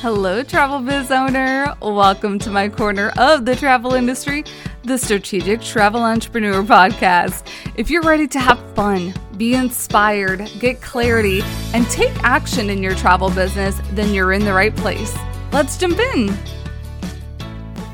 Hello, 0.00 0.42
travel 0.42 0.80
biz 0.80 1.10
owner. 1.10 1.74
Welcome 1.80 2.38
to 2.40 2.50
my 2.50 2.68
corner 2.68 3.14
of 3.16 3.46
the 3.46 3.56
travel 3.56 3.94
industry, 3.94 4.44
the 4.84 4.98
Strategic 4.98 5.62
Travel 5.62 6.02
Entrepreneur 6.02 6.62
Podcast. 6.62 7.48
If 7.76 7.88
you're 7.88 8.02
ready 8.02 8.28
to 8.28 8.38
have 8.38 8.60
fun, 8.74 9.14
be 9.38 9.54
inspired, 9.54 10.50
get 10.58 10.82
clarity, 10.82 11.40
and 11.72 11.88
take 11.88 12.12
action 12.22 12.68
in 12.68 12.82
your 12.82 12.94
travel 12.94 13.30
business, 13.30 13.80
then 13.92 14.12
you're 14.12 14.34
in 14.34 14.44
the 14.44 14.52
right 14.52 14.76
place. 14.76 15.16
Let's 15.50 15.78
jump 15.78 15.98
in. 15.98 16.28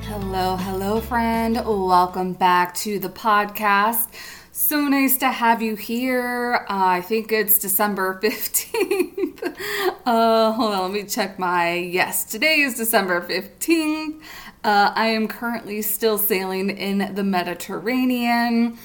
Hello, 0.02 0.56
hello, 0.56 1.00
friend. 1.00 1.54
Welcome 1.64 2.32
back 2.32 2.74
to 2.78 2.98
the 2.98 3.10
podcast. 3.10 4.08
So 4.64 4.88
nice 4.88 5.16
to 5.16 5.28
have 5.28 5.60
you 5.60 5.74
here. 5.74 6.64
Uh, 6.70 6.84
I 6.86 7.00
think 7.00 7.32
it's 7.32 7.58
December 7.58 8.20
15th. 8.22 9.56
uh, 10.06 10.52
hold 10.52 10.72
on, 10.72 10.82
let 10.82 10.92
me 10.92 11.02
check 11.02 11.36
my. 11.36 11.74
Yes, 11.74 12.24
today 12.24 12.60
is 12.60 12.76
December 12.76 13.20
15th. 13.22 14.20
Uh, 14.62 14.92
I 14.94 15.08
am 15.08 15.26
currently 15.26 15.82
still 15.82 16.16
sailing 16.16 16.70
in 16.70 17.12
the 17.12 17.24
Mediterranean. 17.24 18.78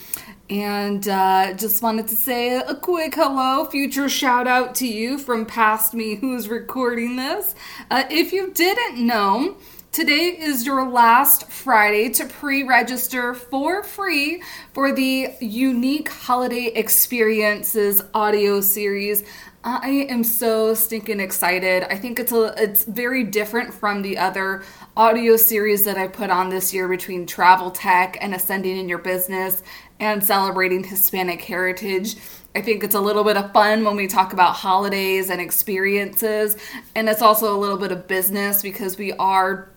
And 0.49 1.07
uh, 1.07 1.53
just 1.53 1.83
wanted 1.83 2.07
to 2.07 2.15
say 2.15 2.57
a 2.57 2.73
quick 2.73 3.13
hello, 3.13 3.65
future 3.65 4.09
shout 4.09 4.47
out 4.47 4.73
to 4.75 4.87
you 4.87 5.19
from 5.19 5.45
past 5.45 5.93
me 5.93 6.15
who's 6.15 6.49
recording 6.49 7.17
this. 7.17 7.53
Uh, 7.91 8.03
if 8.09 8.33
you 8.33 8.51
didn't 8.51 9.05
know, 9.05 9.57
Today 9.91 10.37
is 10.39 10.63
your 10.63 10.87
last 10.87 11.49
Friday 11.49 12.09
to 12.09 12.25
pre 12.25 12.61
register 12.61 13.33
for 13.33 13.83
free 13.83 14.43
for 14.73 14.91
the 14.91 15.29
Unique 15.41 16.09
Holiday 16.09 16.67
Experiences 16.67 18.03
audio 18.13 18.61
series. 18.61 19.23
I 19.63 20.05
am 20.09 20.23
so 20.23 20.75
stinking 20.75 21.19
excited. 21.19 21.83
I 21.91 21.97
think 21.97 22.19
it's 22.19 22.31
a 22.31 22.53
it's 22.61 22.83
very 22.83 23.23
different 23.23 23.73
from 23.73 24.03
the 24.03 24.19
other 24.19 24.63
audio 24.95 25.35
series 25.35 25.83
that 25.85 25.97
I 25.97 26.07
put 26.07 26.29
on 26.29 26.49
this 26.49 26.75
year 26.75 26.87
between 26.87 27.25
travel 27.25 27.71
tech 27.71 28.17
and 28.21 28.35
ascending 28.35 28.77
in 28.77 28.87
your 28.87 28.99
business 28.99 29.63
and 29.99 30.23
celebrating 30.23 30.83
Hispanic 30.83 31.41
heritage. 31.41 32.17
I 32.55 32.61
think 32.61 32.83
it's 32.83 32.95
a 32.95 33.01
little 33.01 33.23
bit 33.23 33.35
of 33.35 33.51
fun 33.51 33.83
when 33.83 33.95
we 33.95 34.07
talk 34.07 34.31
about 34.31 34.53
holidays 34.53 35.31
and 35.31 35.41
experiences, 35.41 36.55
and 36.95 37.09
it's 37.09 37.23
also 37.23 37.55
a 37.55 37.57
little 37.57 37.77
bit 37.77 37.91
of 37.91 38.07
business 38.07 38.61
because 38.61 38.97
we 38.97 39.11
are 39.13 39.69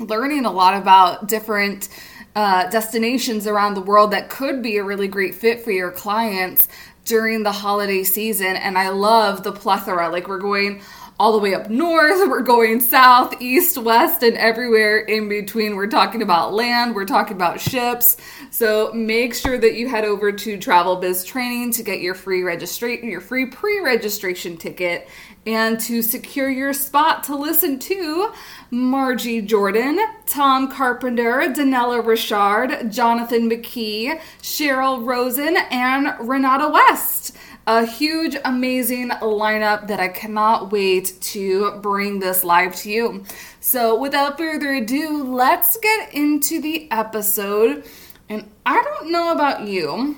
learning 0.00 0.44
a 0.44 0.50
lot 0.50 0.74
about 0.74 1.28
different 1.28 1.88
uh, 2.34 2.68
destinations 2.70 3.46
around 3.46 3.74
the 3.74 3.80
world 3.80 4.12
that 4.12 4.30
could 4.30 4.62
be 4.62 4.76
a 4.76 4.84
really 4.84 5.08
great 5.08 5.34
fit 5.34 5.62
for 5.62 5.70
your 5.70 5.90
clients 5.90 6.68
during 7.04 7.42
the 7.42 7.52
holiday 7.52 8.04
season. 8.04 8.56
And 8.56 8.78
I 8.78 8.90
love 8.90 9.42
the 9.42 9.52
plethora. 9.52 10.08
Like, 10.10 10.28
we're 10.28 10.38
going 10.38 10.80
all 11.20 11.32
the 11.32 11.38
way 11.38 11.52
up 11.54 11.68
north, 11.68 12.18
we're 12.30 12.40
going 12.40 12.80
south, 12.80 13.42
east, 13.42 13.76
west, 13.76 14.22
and 14.22 14.38
everywhere 14.38 14.96
in 15.00 15.28
between. 15.28 15.76
We're 15.76 15.86
talking 15.86 16.22
about 16.22 16.54
land, 16.54 16.94
we're 16.94 17.04
talking 17.04 17.36
about 17.36 17.60
ships. 17.60 18.16
So 18.50 18.90
make 18.94 19.34
sure 19.34 19.58
that 19.58 19.74
you 19.74 19.86
head 19.86 20.06
over 20.06 20.32
to 20.32 20.58
Travel 20.58 20.96
Biz 20.96 21.24
Training 21.24 21.72
to 21.72 21.82
get 21.82 22.00
your 22.00 22.14
free 22.14 22.42
registration, 22.42 23.10
your 23.10 23.20
free 23.20 23.44
pre-registration 23.44 24.56
ticket, 24.56 25.08
and 25.46 25.80
to 25.80 26.02
secure 26.02 26.50
your 26.50 26.72
spot 26.72 27.24
to 27.24 27.36
listen 27.36 27.78
to 27.78 28.32
Margie 28.70 29.40
Jordan, 29.40 29.98
Tom 30.26 30.70
Carpenter, 30.70 31.42
Danella 31.48 32.04
Richard, 32.04 32.92
Jonathan 32.92 33.48
McKee, 33.48 34.20
Cheryl 34.42 35.04
Rosen, 35.04 35.56
and 35.70 36.14
Renata 36.20 36.68
West 36.68 37.36
a 37.66 37.86
huge, 37.86 38.36
amazing 38.44 39.10
lineup 39.10 39.86
that 39.86 40.00
I 40.00 40.08
cannot 40.08 40.72
wait 40.72 41.14
to 41.20 41.78
bring 41.82 42.18
this 42.18 42.42
live 42.42 42.74
to 42.76 42.90
you. 42.90 43.24
So, 43.60 43.96
without 43.96 44.38
further 44.38 44.74
ado, 44.74 45.22
let's 45.22 45.76
get 45.76 46.12
into 46.12 46.60
the 46.60 46.90
episode. 46.90 47.84
And 48.28 48.50
I 48.66 48.82
don't 48.82 49.12
know 49.12 49.30
about 49.30 49.68
you, 49.68 50.16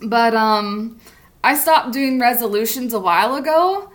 but 0.00 0.34
um, 0.34 0.98
I 1.44 1.56
stopped 1.56 1.92
doing 1.92 2.18
resolutions 2.18 2.94
a 2.94 3.00
while 3.00 3.34
ago. 3.34 3.91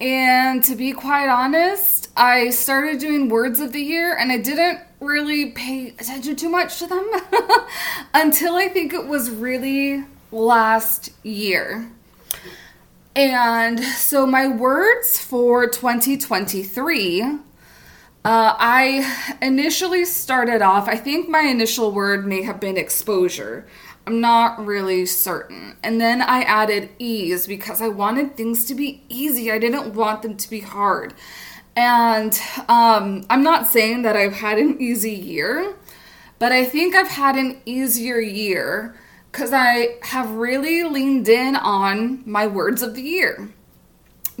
And 0.00 0.64
to 0.64 0.76
be 0.76 0.92
quite 0.92 1.28
honest, 1.28 2.08
I 2.16 2.50
started 2.50 2.98
doing 2.98 3.28
words 3.28 3.60
of 3.60 3.72
the 3.72 3.82
year 3.82 4.16
and 4.16 4.32
I 4.32 4.38
didn't 4.38 4.80
really 4.98 5.50
pay 5.50 5.88
attention 5.88 6.36
too 6.36 6.48
much 6.48 6.78
to 6.78 6.86
them 6.86 7.06
until 8.14 8.54
I 8.54 8.68
think 8.68 8.94
it 8.94 9.06
was 9.06 9.30
really 9.30 10.04
last 10.32 11.10
year. 11.22 11.90
And 13.14 13.80
so, 13.80 14.24
my 14.24 14.46
words 14.46 15.18
for 15.18 15.66
2023, 15.66 17.22
uh, 17.22 17.36
I 18.24 19.36
initially 19.42 20.04
started 20.04 20.62
off, 20.62 20.88
I 20.88 20.96
think 20.96 21.28
my 21.28 21.40
initial 21.40 21.90
word 21.90 22.26
may 22.26 22.42
have 22.42 22.60
been 22.60 22.76
exposure. 22.76 23.66
I'm 24.10 24.20
not 24.20 24.66
really 24.66 25.06
certain. 25.06 25.76
And 25.84 26.00
then 26.00 26.20
I 26.20 26.42
added 26.42 26.90
ease 26.98 27.46
because 27.46 27.80
I 27.80 27.86
wanted 27.86 28.36
things 28.36 28.64
to 28.64 28.74
be 28.74 29.04
easy, 29.08 29.52
I 29.52 29.60
didn't 29.60 29.94
want 29.94 30.22
them 30.22 30.36
to 30.36 30.50
be 30.50 30.58
hard. 30.58 31.14
And 31.76 32.36
um, 32.68 33.24
I'm 33.30 33.44
not 33.44 33.68
saying 33.68 34.02
that 34.02 34.16
I've 34.16 34.32
had 34.32 34.58
an 34.58 34.82
easy 34.82 35.12
year, 35.12 35.76
but 36.40 36.50
I 36.50 36.64
think 36.64 36.96
I've 36.96 37.06
had 37.06 37.36
an 37.36 37.60
easier 37.64 38.18
year 38.18 38.96
because 39.30 39.52
I 39.52 39.98
have 40.02 40.28
really 40.32 40.82
leaned 40.82 41.28
in 41.28 41.54
on 41.54 42.24
my 42.26 42.48
words 42.48 42.82
of 42.82 42.96
the 42.96 43.02
year 43.02 43.48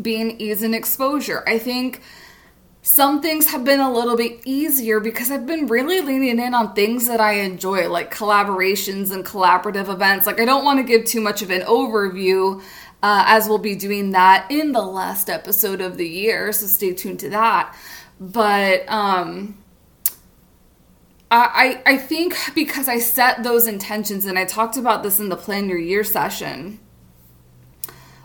being 0.02 0.32
ease 0.40 0.64
and 0.64 0.74
exposure. 0.74 1.44
I 1.46 1.60
think 1.60 2.02
some 2.82 3.20
things 3.20 3.50
have 3.50 3.64
been 3.64 3.80
a 3.80 3.92
little 3.92 4.16
bit 4.16 4.40
easier 4.44 5.00
because 5.00 5.30
I've 5.30 5.46
been 5.46 5.66
really 5.66 6.00
leaning 6.00 6.38
in 6.38 6.54
on 6.54 6.74
things 6.74 7.06
that 7.08 7.20
I 7.20 7.34
enjoy, 7.40 7.90
like 7.90 8.14
collaborations 8.14 9.12
and 9.12 9.24
collaborative 9.24 9.88
events. 9.88 10.26
Like, 10.26 10.40
I 10.40 10.46
don't 10.46 10.64
want 10.64 10.78
to 10.78 10.82
give 10.82 11.04
too 11.04 11.20
much 11.20 11.42
of 11.42 11.50
an 11.50 11.60
overview, 11.62 12.62
uh, 13.02 13.24
as 13.26 13.48
we'll 13.48 13.58
be 13.58 13.74
doing 13.74 14.12
that 14.12 14.46
in 14.50 14.72
the 14.72 14.80
last 14.80 15.28
episode 15.28 15.82
of 15.82 15.98
the 15.98 16.08
year, 16.08 16.52
so 16.52 16.66
stay 16.66 16.94
tuned 16.94 17.20
to 17.20 17.30
that. 17.30 17.76
But, 18.18 18.90
um, 18.90 19.56
I, 21.32 21.80
I 21.86 21.96
think 21.96 22.34
because 22.56 22.88
I 22.88 22.98
set 22.98 23.44
those 23.44 23.68
intentions, 23.68 24.24
and 24.24 24.36
I 24.36 24.44
talked 24.44 24.76
about 24.76 25.04
this 25.04 25.20
in 25.20 25.28
the 25.28 25.36
Plan 25.36 25.68
Your 25.68 25.78
Year 25.78 26.02
session, 26.02 26.80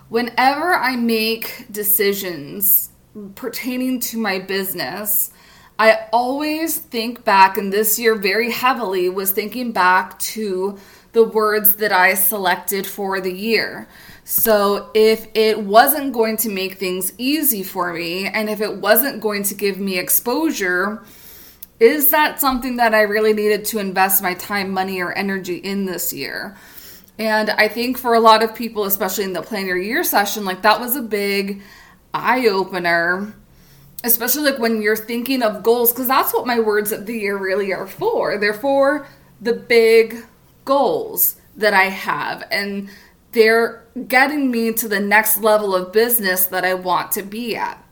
whenever 0.08 0.74
I 0.74 0.96
make 0.96 1.66
decisions 1.70 2.85
pertaining 3.34 4.00
to 4.00 4.18
my 4.18 4.38
business, 4.38 5.30
I 5.78 6.08
always 6.12 6.78
think 6.78 7.24
back, 7.24 7.58
and 7.58 7.72
this 7.72 7.98
year 7.98 8.14
very 8.14 8.50
heavily 8.50 9.08
was 9.08 9.30
thinking 9.30 9.72
back 9.72 10.18
to 10.20 10.78
the 11.12 11.24
words 11.24 11.76
that 11.76 11.92
I 11.92 12.14
selected 12.14 12.86
for 12.86 13.20
the 13.20 13.32
year. 13.32 13.88
So, 14.24 14.90
if 14.94 15.28
it 15.34 15.60
wasn't 15.60 16.12
going 16.12 16.36
to 16.38 16.48
make 16.48 16.78
things 16.78 17.12
easy 17.18 17.62
for 17.62 17.92
me, 17.92 18.26
and 18.26 18.50
if 18.50 18.60
it 18.60 18.76
wasn't 18.78 19.20
going 19.20 19.44
to 19.44 19.54
give 19.54 19.78
me 19.78 19.98
exposure, 19.98 21.04
is 21.78 22.10
that 22.10 22.40
something 22.40 22.76
that 22.76 22.94
I 22.94 23.02
really 23.02 23.34
needed 23.34 23.66
to 23.66 23.78
invest 23.78 24.22
my 24.22 24.34
time, 24.34 24.70
money, 24.70 25.00
or 25.00 25.12
energy 25.12 25.56
in 25.56 25.84
this 25.84 26.12
year? 26.12 26.56
And 27.18 27.50
I 27.50 27.68
think 27.68 27.98
for 27.98 28.14
a 28.14 28.20
lot 28.20 28.42
of 28.42 28.54
people, 28.54 28.84
especially 28.84 29.24
in 29.24 29.32
the 29.32 29.42
plan 29.42 29.66
your 29.66 29.78
year 29.78 30.04
session, 30.04 30.44
like 30.44 30.62
that 30.62 30.80
was 30.80 30.96
a 30.96 31.02
big 31.02 31.62
eye 32.16 32.46
opener, 32.46 33.34
especially 34.04 34.50
like 34.50 34.60
when 34.60 34.82
you're 34.82 34.96
thinking 34.96 35.42
of 35.42 35.62
goals, 35.62 35.92
because 35.92 36.08
that's 36.08 36.32
what 36.32 36.46
my 36.46 36.60
words 36.60 36.92
of 36.92 37.06
the 37.06 37.18
year 37.18 37.36
really 37.36 37.72
are 37.72 37.86
for. 37.86 38.38
They're 38.38 38.54
for 38.54 39.06
the 39.40 39.52
big 39.52 40.24
goals 40.64 41.36
that 41.56 41.74
I 41.74 41.84
have, 41.84 42.44
and 42.50 42.88
they're 43.32 43.84
getting 44.08 44.50
me 44.50 44.72
to 44.72 44.88
the 44.88 45.00
next 45.00 45.38
level 45.38 45.74
of 45.74 45.92
business 45.92 46.46
that 46.46 46.64
I 46.64 46.74
want 46.74 47.12
to 47.12 47.22
be 47.22 47.56
at. 47.56 47.82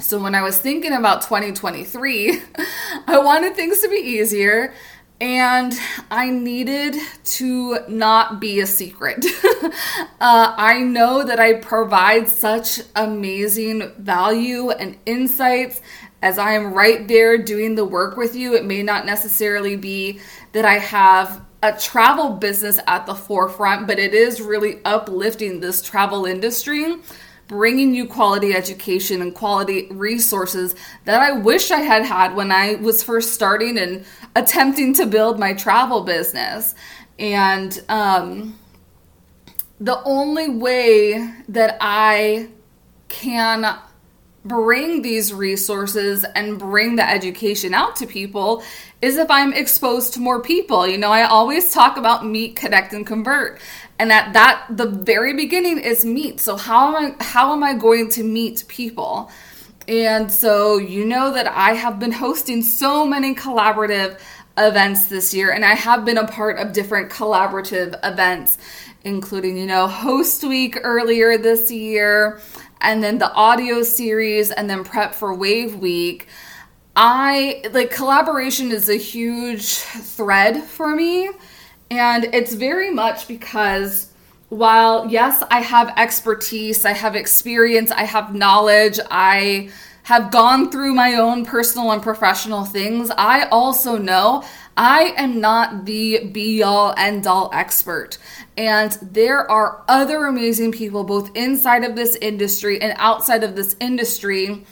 So 0.00 0.20
when 0.20 0.34
I 0.34 0.42
was 0.42 0.58
thinking 0.58 0.92
about 0.92 1.22
2023, 1.22 2.42
I 3.06 3.18
wanted 3.18 3.54
things 3.54 3.80
to 3.80 3.88
be 3.88 3.96
easier 3.96 4.74
and 5.20 5.72
I 6.10 6.30
needed 6.30 6.96
to 7.24 7.78
not 7.88 8.40
be 8.40 8.60
a 8.60 8.66
secret. 8.66 9.24
uh, 9.64 9.70
I 10.20 10.80
know 10.80 11.24
that 11.24 11.38
I 11.38 11.54
provide 11.54 12.28
such 12.28 12.80
amazing 12.96 13.92
value 13.98 14.70
and 14.70 14.98
insights 15.06 15.80
as 16.20 16.38
I 16.38 16.52
am 16.52 16.74
right 16.74 17.06
there 17.06 17.38
doing 17.38 17.74
the 17.74 17.84
work 17.84 18.16
with 18.16 18.34
you. 18.34 18.54
It 18.54 18.64
may 18.64 18.82
not 18.82 19.06
necessarily 19.06 19.76
be 19.76 20.20
that 20.52 20.64
I 20.64 20.78
have 20.78 21.44
a 21.62 21.72
travel 21.72 22.30
business 22.30 22.78
at 22.86 23.06
the 23.06 23.14
forefront, 23.14 23.86
but 23.86 23.98
it 23.98 24.12
is 24.12 24.40
really 24.40 24.80
uplifting 24.84 25.60
this 25.60 25.80
travel 25.80 26.26
industry 26.26 26.96
bringing 27.46 27.94
you 27.94 28.06
quality 28.06 28.54
education 28.54 29.20
and 29.20 29.34
quality 29.34 29.88
resources 29.90 30.74
that 31.04 31.20
I 31.20 31.32
wish 31.32 31.70
I 31.70 31.80
had 31.80 32.04
had 32.04 32.34
when 32.34 32.50
I 32.50 32.76
was 32.76 33.02
first 33.02 33.32
starting 33.32 33.78
and 33.78 34.04
attempting 34.34 34.94
to 34.94 35.06
build 35.06 35.38
my 35.38 35.52
travel 35.52 36.02
business. 36.02 36.74
And 37.18 37.80
um, 37.88 38.58
the 39.80 40.02
only 40.04 40.48
way 40.48 41.32
that 41.48 41.76
I 41.80 42.48
can 43.08 43.78
bring 44.44 45.00
these 45.00 45.32
resources 45.32 46.24
and 46.34 46.58
bring 46.58 46.96
the 46.96 47.08
education 47.08 47.72
out 47.72 47.96
to 47.96 48.06
people 48.06 48.62
is 49.00 49.16
if 49.16 49.30
I'm 49.30 49.52
exposed 49.52 50.14
to 50.14 50.20
more 50.20 50.42
people. 50.42 50.86
You 50.86 50.98
know, 50.98 51.10
I 51.10 51.22
always 51.24 51.72
talk 51.72 51.96
about 51.96 52.26
meet, 52.26 52.56
connect, 52.56 52.92
and 52.92 53.06
convert. 53.06 53.58
And 53.98 54.10
at 54.12 54.32
that 54.32 54.66
the 54.70 54.86
very 54.86 55.34
beginning 55.34 55.78
is 55.78 56.04
meet. 56.04 56.40
So 56.40 56.56
how 56.56 56.88
am 56.88 57.14
I 57.20 57.24
how 57.24 57.52
am 57.52 57.62
I 57.62 57.74
going 57.74 58.08
to 58.10 58.24
meet 58.24 58.64
people? 58.68 59.30
And 59.86 60.30
so 60.30 60.78
you 60.78 61.04
know 61.04 61.32
that 61.32 61.46
I 61.46 61.74
have 61.74 62.00
been 62.00 62.12
hosting 62.12 62.62
so 62.62 63.06
many 63.06 63.34
collaborative 63.34 64.18
events 64.56 65.06
this 65.06 65.34
year 65.34 65.52
and 65.52 65.64
I 65.64 65.74
have 65.74 66.04
been 66.04 66.18
a 66.18 66.26
part 66.26 66.58
of 66.58 66.72
different 66.72 67.10
collaborative 67.10 67.98
events 68.02 68.58
including, 69.04 69.58
you 69.58 69.66
know, 69.66 69.86
Host 69.86 70.42
Week 70.44 70.78
earlier 70.82 71.36
this 71.36 71.70
year 71.70 72.40
and 72.80 73.02
then 73.02 73.18
the 73.18 73.32
audio 73.32 73.82
series 73.82 74.50
and 74.50 74.68
then 74.68 74.84
prep 74.84 75.14
for 75.14 75.34
Wave 75.34 75.76
Week. 75.76 76.28
I 76.96 77.64
like 77.72 77.90
collaboration 77.90 78.70
is 78.70 78.88
a 78.88 78.96
huge 78.96 79.66
thread 79.66 80.62
for 80.62 80.94
me 80.94 81.30
and 81.90 82.24
it's 82.32 82.54
very 82.54 82.90
much 82.90 83.28
because 83.28 84.10
while 84.48 85.08
yes, 85.08 85.42
I 85.50 85.60
have 85.60 85.92
expertise, 85.96 86.84
I 86.84 86.92
have 86.92 87.16
experience, 87.16 87.90
I 87.90 88.04
have 88.04 88.34
knowledge, 88.34 89.00
I 89.10 89.70
have 90.04 90.30
gone 90.30 90.70
through 90.70 90.94
my 90.94 91.14
own 91.14 91.44
personal 91.44 91.90
and 91.90 92.02
professional 92.02 92.64
things, 92.64 93.10
I 93.16 93.48
also 93.48 93.96
know 93.96 94.44
I 94.76 95.14
am 95.16 95.40
not 95.40 95.84
the 95.84 96.26
be 96.26 96.62
all 96.62 96.94
end 96.96 97.26
all 97.26 97.50
expert. 97.52 98.18
And 98.56 98.92
there 99.00 99.50
are 99.50 99.84
other 99.88 100.26
amazing 100.26 100.72
people, 100.72 101.04
both 101.04 101.34
inside 101.36 101.84
of 101.84 101.96
this 101.96 102.16
industry 102.16 102.80
and 102.80 102.94
outside 102.98 103.44
of 103.44 103.56
this 103.56 103.76
industry, 103.80 104.64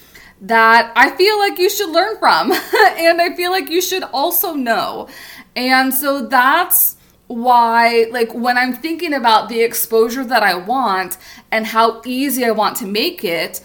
that 0.42 0.92
I 0.96 1.10
feel 1.10 1.38
like 1.38 1.58
you 1.58 1.70
should 1.70 1.90
learn 1.90 2.18
from. 2.18 2.52
and 2.98 3.20
I 3.20 3.34
feel 3.36 3.52
like 3.52 3.70
you 3.70 3.80
should 3.80 4.02
also 4.02 4.54
know. 4.54 5.08
And 5.54 5.94
so 5.94 6.26
that's 6.26 6.96
why, 7.26 8.06
like, 8.10 8.34
when 8.34 8.58
I'm 8.58 8.74
thinking 8.74 9.14
about 9.14 9.48
the 9.48 9.62
exposure 9.62 10.24
that 10.24 10.42
I 10.42 10.54
want 10.54 11.16
and 11.50 11.66
how 11.66 12.02
easy 12.04 12.44
I 12.44 12.50
want 12.50 12.76
to 12.78 12.86
make 12.86 13.24
it, 13.24 13.60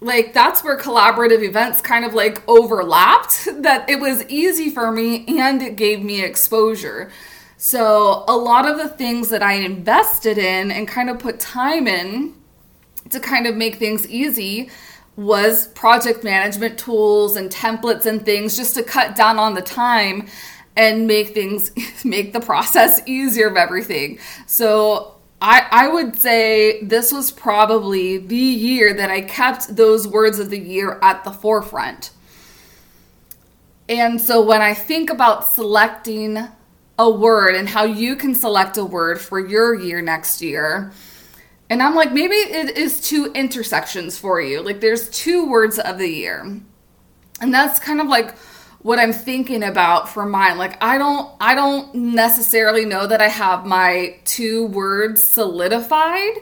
like 0.00 0.32
that's 0.32 0.62
where 0.62 0.78
collaborative 0.78 1.42
events 1.42 1.80
kind 1.80 2.04
of 2.04 2.14
like 2.14 2.42
overlapped 2.48 3.48
that 3.62 3.88
it 3.90 3.98
was 3.98 4.24
easy 4.28 4.70
for 4.70 4.92
me 4.92 5.24
and 5.40 5.60
it 5.62 5.76
gave 5.76 6.02
me 6.02 6.22
exposure. 6.22 7.10
So 7.56 8.24
a 8.28 8.36
lot 8.36 8.68
of 8.68 8.78
the 8.78 8.88
things 8.88 9.30
that 9.30 9.42
i 9.42 9.54
invested 9.54 10.38
in 10.38 10.70
and 10.70 10.86
kind 10.86 11.10
of 11.10 11.18
put 11.18 11.40
time 11.40 11.88
in 11.88 12.34
to 13.10 13.18
kind 13.18 13.46
of 13.46 13.56
make 13.56 13.76
things 13.76 14.06
easy 14.08 14.70
was 15.16 15.66
project 15.68 16.22
management 16.22 16.78
tools 16.78 17.34
and 17.34 17.50
templates 17.50 18.06
and 18.06 18.24
things 18.24 18.56
just 18.56 18.76
to 18.76 18.84
cut 18.84 19.16
down 19.16 19.36
on 19.40 19.54
the 19.54 19.62
time 19.62 20.28
and 20.78 21.06
make 21.06 21.34
things 21.34 21.70
make 22.04 22.32
the 22.32 22.40
process 22.40 23.02
easier 23.04 23.48
of 23.48 23.56
everything 23.56 24.18
so 24.46 25.14
I, 25.40 25.66
I 25.70 25.88
would 25.88 26.18
say 26.18 26.82
this 26.82 27.12
was 27.12 27.30
probably 27.30 28.18
the 28.18 28.36
year 28.36 28.92
that 28.94 29.10
I 29.10 29.20
kept 29.20 29.76
those 29.76 30.08
words 30.08 30.38
of 30.40 30.50
the 30.50 30.58
year 30.58 30.98
at 31.00 31.22
the 31.22 31.30
forefront. 31.30 32.10
And 33.88 34.20
so 34.20 34.42
when 34.42 34.60
I 34.60 34.74
think 34.74 35.10
about 35.10 35.46
selecting 35.46 36.38
a 36.98 37.10
word 37.10 37.54
and 37.54 37.68
how 37.68 37.84
you 37.84 38.16
can 38.16 38.34
select 38.34 38.76
a 38.76 38.84
word 38.84 39.20
for 39.20 39.38
your 39.38 39.74
year 39.74 40.02
next 40.02 40.42
year, 40.42 40.92
and 41.70 41.82
I'm 41.82 41.94
like, 41.94 42.12
maybe 42.12 42.34
it 42.34 42.76
is 42.76 43.00
two 43.00 43.30
intersections 43.34 44.18
for 44.18 44.40
you. 44.40 44.60
Like 44.60 44.80
there's 44.80 45.08
two 45.10 45.48
words 45.48 45.78
of 45.78 45.98
the 45.98 46.08
year. 46.08 46.60
And 47.40 47.54
that's 47.54 47.78
kind 47.78 48.00
of 48.00 48.08
like 48.08 48.34
what 48.82 48.98
I'm 48.98 49.12
thinking 49.12 49.62
about 49.62 50.08
for 50.08 50.24
mine. 50.24 50.58
Like 50.58 50.82
I 50.82 50.98
don't 50.98 51.30
I 51.40 51.54
don't 51.54 51.94
necessarily 51.94 52.84
know 52.84 53.06
that 53.06 53.20
I 53.20 53.28
have 53.28 53.66
my 53.66 54.16
two 54.24 54.66
words 54.66 55.22
solidified. 55.22 56.34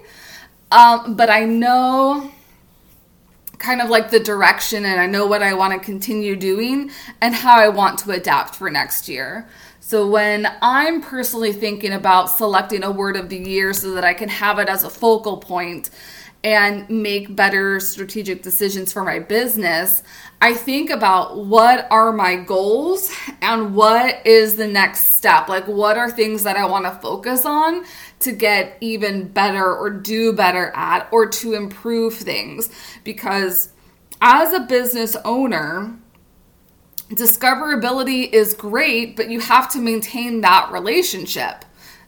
Um, 0.70 1.14
but 1.14 1.30
I 1.30 1.44
know 1.44 2.30
kind 3.58 3.80
of 3.80 3.88
like 3.88 4.10
the 4.10 4.20
direction 4.20 4.84
and 4.84 5.00
I 5.00 5.06
know 5.06 5.26
what 5.26 5.42
I 5.42 5.54
want 5.54 5.72
to 5.72 5.78
continue 5.78 6.36
doing 6.36 6.90
and 7.20 7.34
how 7.34 7.58
I 7.58 7.68
want 7.68 8.00
to 8.00 8.10
adapt 8.10 8.54
for 8.54 8.70
next 8.70 9.08
year. 9.08 9.48
So 9.80 10.08
when 10.08 10.48
I'm 10.60 11.00
personally 11.00 11.52
thinking 11.52 11.92
about 11.92 12.26
selecting 12.26 12.82
a 12.82 12.90
word 12.90 13.16
of 13.16 13.28
the 13.28 13.38
year 13.38 13.72
so 13.72 13.92
that 13.92 14.04
I 14.04 14.14
can 14.14 14.28
have 14.28 14.58
it 14.58 14.68
as 14.68 14.82
a 14.84 14.90
focal 14.90 15.38
point 15.38 15.90
and 16.46 16.88
make 16.88 17.34
better 17.34 17.80
strategic 17.80 18.40
decisions 18.40 18.92
for 18.92 19.02
my 19.02 19.18
business, 19.18 20.04
I 20.40 20.54
think 20.54 20.90
about 20.90 21.44
what 21.44 21.88
are 21.90 22.12
my 22.12 22.36
goals 22.36 23.12
and 23.42 23.74
what 23.74 24.24
is 24.24 24.54
the 24.54 24.68
next 24.68 25.16
step. 25.16 25.48
Like, 25.48 25.66
what 25.66 25.98
are 25.98 26.08
things 26.08 26.44
that 26.44 26.56
I 26.56 26.64
want 26.64 26.84
to 26.84 26.92
focus 26.92 27.44
on 27.44 27.84
to 28.20 28.30
get 28.30 28.78
even 28.80 29.26
better 29.26 29.74
or 29.74 29.90
do 29.90 30.32
better 30.34 30.70
at 30.76 31.08
or 31.10 31.26
to 31.26 31.54
improve 31.54 32.14
things? 32.14 32.70
Because 33.02 33.70
as 34.22 34.52
a 34.52 34.60
business 34.60 35.16
owner, 35.24 35.98
discoverability 37.10 38.32
is 38.32 38.54
great, 38.54 39.16
but 39.16 39.30
you 39.30 39.40
have 39.40 39.68
to 39.72 39.80
maintain 39.80 40.42
that 40.42 40.70
relationship. 40.70 41.64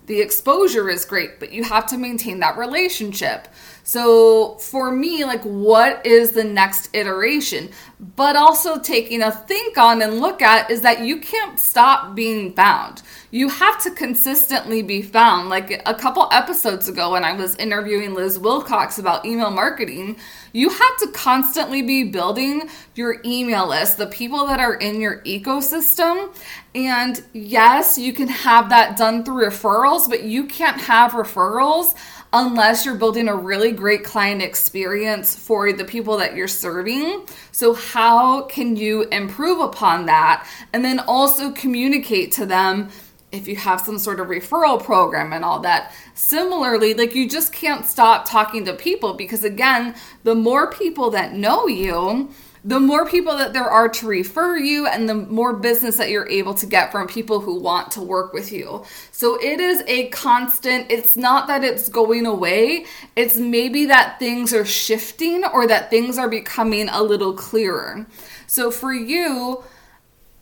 The 0.06 0.20
exposure 0.20 0.88
is 0.88 1.04
great, 1.04 1.38
but 1.38 1.52
you 1.52 1.64
have 1.64 1.86
to 1.88 1.98
maintain 1.98 2.38
that 2.38 2.56
relationship. 2.56 3.48
So 3.88 4.56
for 4.56 4.90
me, 4.90 5.24
like, 5.24 5.42
what 5.44 6.04
is 6.04 6.32
the 6.32 6.44
next 6.44 6.90
iteration? 6.92 7.70
But 8.16 8.36
also 8.36 8.78
taking 8.78 9.22
a 9.22 9.30
think 9.30 9.78
on 9.78 10.02
and 10.02 10.20
look 10.20 10.42
at 10.42 10.70
is 10.70 10.82
that 10.82 11.00
you 11.00 11.20
can't 11.20 11.58
stop 11.58 12.14
being 12.14 12.52
found. 12.52 13.00
You 13.30 13.48
have 13.48 13.82
to 13.84 13.90
consistently 13.90 14.82
be 14.82 15.00
found. 15.00 15.48
Like 15.48 15.82
a 15.86 15.94
couple 15.94 16.28
episodes 16.32 16.86
ago, 16.86 17.12
when 17.12 17.24
I 17.24 17.32
was 17.32 17.56
interviewing 17.56 18.12
Liz 18.12 18.38
Wilcox 18.38 18.98
about 18.98 19.24
email 19.24 19.50
marketing, 19.50 20.18
you 20.52 20.68
have 20.68 20.96
to 20.98 21.08
constantly 21.14 21.80
be 21.80 22.04
building 22.04 22.68
your 22.94 23.22
email 23.24 23.68
list, 23.68 23.96
the 23.96 24.06
people 24.06 24.46
that 24.48 24.60
are 24.60 24.74
in 24.74 25.00
your 25.00 25.22
ecosystem. 25.22 26.34
And 26.74 27.22
yes, 27.32 27.96
you 27.96 28.12
can 28.12 28.28
have 28.28 28.68
that 28.68 28.98
done 28.98 29.24
through 29.24 29.46
referrals, 29.46 30.10
but 30.10 30.24
you 30.24 30.44
can't 30.44 30.80
have 30.82 31.12
referrals 31.12 31.94
unless 32.32 32.84
you're 32.84 32.96
building 32.96 33.28
a 33.28 33.34
really 33.34 33.72
great 33.72 34.04
client 34.04 34.42
experience 34.42 35.34
for 35.34 35.72
the 35.72 35.84
people 35.84 36.18
that 36.18 36.34
you're 36.34 36.48
serving. 36.48 37.26
So, 37.52 37.74
how 37.74 38.42
can 38.42 38.76
you 38.76 39.04
improve 39.04 39.60
upon 39.60 40.06
that? 40.06 40.46
And 40.72 40.84
then 40.84 41.00
also 41.00 41.50
communicate 41.52 42.32
to 42.32 42.46
them 42.46 42.90
if 43.30 43.46
you 43.46 43.56
have 43.56 43.80
some 43.80 43.98
sort 43.98 44.20
of 44.20 44.28
referral 44.28 44.82
program 44.82 45.32
and 45.32 45.44
all 45.44 45.60
that. 45.60 45.92
Similarly, 46.14 46.94
like 46.94 47.14
you 47.14 47.28
just 47.28 47.52
can't 47.52 47.84
stop 47.84 48.28
talking 48.28 48.64
to 48.64 48.74
people 48.74 49.14
because, 49.14 49.44
again, 49.44 49.94
the 50.24 50.34
more 50.34 50.70
people 50.70 51.10
that 51.10 51.34
know 51.34 51.66
you, 51.66 52.30
the 52.64 52.80
more 52.80 53.06
people 53.06 53.36
that 53.36 53.52
there 53.52 53.68
are 53.68 53.88
to 53.88 54.06
refer 54.06 54.56
you 54.56 54.86
and 54.86 55.08
the 55.08 55.14
more 55.14 55.54
business 55.54 55.96
that 55.96 56.10
you're 56.10 56.28
able 56.28 56.54
to 56.54 56.66
get 56.66 56.90
from 56.90 57.06
people 57.06 57.40
who 57.40 57.58
want 57.58 57.90
to 57.92 58.00
work 58.00 58.32
with 58.32 58.52
you. 58.52 58.84
So 59.12 59.36
it 59.40 59.60
is 59.60 59.82
a 59.86 60.08
constant, 60.08 60.90
it's 60.90 61.16
not 61.16 61.46
that 61.48 61.62
it's 61.64 61.88
going 61.88 62.26
away, 62.26 62.86
it's 63.16 63.36
maybe 63.36 63.86
that 63.86 64.18
things 64.18 64.52
are 64.52 64.64
shifting 64.64 65.44
or 65.44 65.66
that 65.66 65.90
things 65.90 66.18
are 66.18 66.28
becoming 66.28 66.88
a 66.88 67.02
little 67.02 67.32
clearer. 67.32 68.06
So 68.46 68.70
for 68.70 68.92
you, 68.92 69.62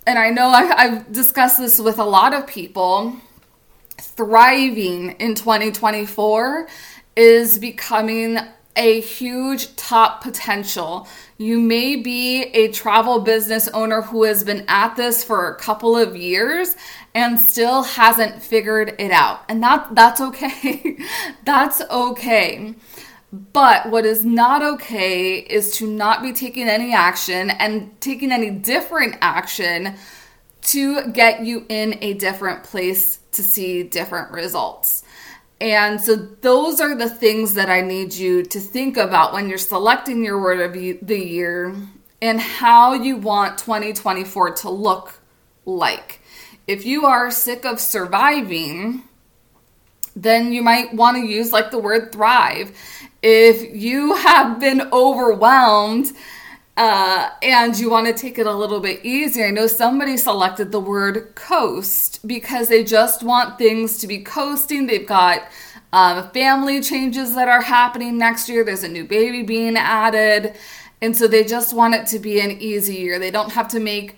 and 0.06 0.18
I 0.18 0.30
know 0.30 0.48
I, 0.48 0.86
have 0.86 1.12
discussed 1.12 1.58
this 1.58 1.78
with 1.78 1.98
a 1.98 2.04
lot 2.04 2.32
of 2.32 2.46
people, 2.46 3.16
thriving 3.98 5.10
in 5.12 5.34
2024 5.34 6.68
is 7.16 7.58
becoming 7.58 8.38
a 8.76 9.00
huge 9.00 9.74
top 9.76 10.22
potential. 10.22 11.08
You 11.38 11.60
may 11.60 11.96
be 11.96 12.44
a 12.44 12.68
travel 12.68 13.20
business 13.20 13.68
owner 13.68 14.02
who 14.02 14.24
has 14.24 14.44
been 14.44 14.64
at 14.68 14.96
this 14.96 15.24
for 15.24 15.48
a 15.48 15.56
couple 15.56 15.96
of 15.96 16.16
years 16.16 16.76
and 17.14 17.40
still 17.40 17.82
hasn't 17.82 18.42
figured 18.42 18.94
it 18.98 19.10
out. 19.10 19.40
And 19.48 19.62
that 19.62 19.94
that's 19.94 20.20
okay. 20.20 20.98
that's 21.44 21.80
okay. 21.82 22.74
But 23.32 23.90
what 23.90 24.06
is 24.06 24.24
not 24.24 24.62
okay 24.62 25.38
is 25.38 25.76
to 25.78 25.86
not 25.86 26.22
be 26.22 26.32
taking 26.32 26.68
any 26.68 26.94
action 26.94 27.50
and 27.50 28.00
taking 28.00 28.32
any 28.32 28.50
different 28.50 29.16
action 29.20 29.94
to 30.62 31.08
get 31.12 31.44
you 31.44 31.64
in 31.68 31.98
a 32.00 32.14
different 32.14 32.64
place 32.64 33.20
to 33.32 33.42
see 33.42 33.82
different 33.82 34.30
results. 34.32 35.04
And 35.60 36.00
so 36.00 36.16
those 36.16 36.80
are 36.80 36.94
the 36.94 37.08
things 37.08 37.54
that 37.54 37.70
I 37.70 37.80
need 37.80 38.12
you 38.12 38.42
to 38.42 38.60
think 38.60 38.96
about 38.96 39.32
when 39.32 39.48
you're 39.48 39.58
selecting 39.58 40.22
your 40.22 40.40
word 40.40 40.60
of 40.60 40.74
the 41.06 41.18
year 41.18 41.74
and 42.20 42.40
how 42.40 42.92
you 42.92 43.16
want 43.16 43.58
2024 43.58 44.50
to 44.56 44.70
look 44.70 45.20
like. 45.64 46.20
If 46.66 46.84
you 46.84 47.06
are 47.06 47.30
sick 47.30 47.64
of 47.64 47.80
surviving, 47.80 49.04
then 50.14 50.52
you 50.52 50.62
might 50.62 50.92
want 50.94 51.16
to 51.16 51.22
use 51.22 51.52
like 51.52 51.70
the 51.70 51.78
word 51.78 52.12
thrive. 52.12 52.76
If 53.22 53.74
you 53.74 54.14
have 54.14 54.60
been 54.60 54.88
overwhelmed 54.92 56.12
uh, 56.76 57.30
and 57.42 57.78
you 57.78 57.88
want 57.88 58.06
to 58.06 58.12
take 58.12 58.38
it 58.38 58.46
a 58.46 58.52
little 58.52 58.80
bit 58.80 59.04
easier. 59.04 59.46
I 59.46 59.50
know 59.50 59.66
somebody 59.66 60.16
selected 60.16 60.72
the 60.72 60.80
word 60.80 61.34
coast 61.34 62.26
because 62.26 62.68
they 62.68 62.84
just 62.84 63.22
want 63.22 63.58
things 63.58 63.98
to 63.98 64.06
be 64.06 64.18
coasting. 64.18 64.86
They've 64.86 65.06
got 65.06 65.42
um, 65.92 66.30
family 66.30 66.82
changes 66.82 67.34
that 67.34 67.48
are 67.48 67.62
happening 67.62 68.18
next 68.18 68.48
year. 68.48 68.62
There's 68.62 68.82
a 68.84 68.88
new 68.88 69.04
baby 69.04 69.42
being 69.42 69.76
added. 69.76 70.54
And 71.00 71.16
so 71.16 71.26
they 71.26 71.44
just 71.44 71.74
want 71.74 71.94
it 71.94 72.06
to 72.08 72.18
be 72.18 72.40
an 72.40 72.50
easy 72.50 72.96
year. 72.96 73.18
They 73.18 73.30
don't 73.30 73.52
have 73.52 73.68
to 73.68 73.80
make 73.80 74.16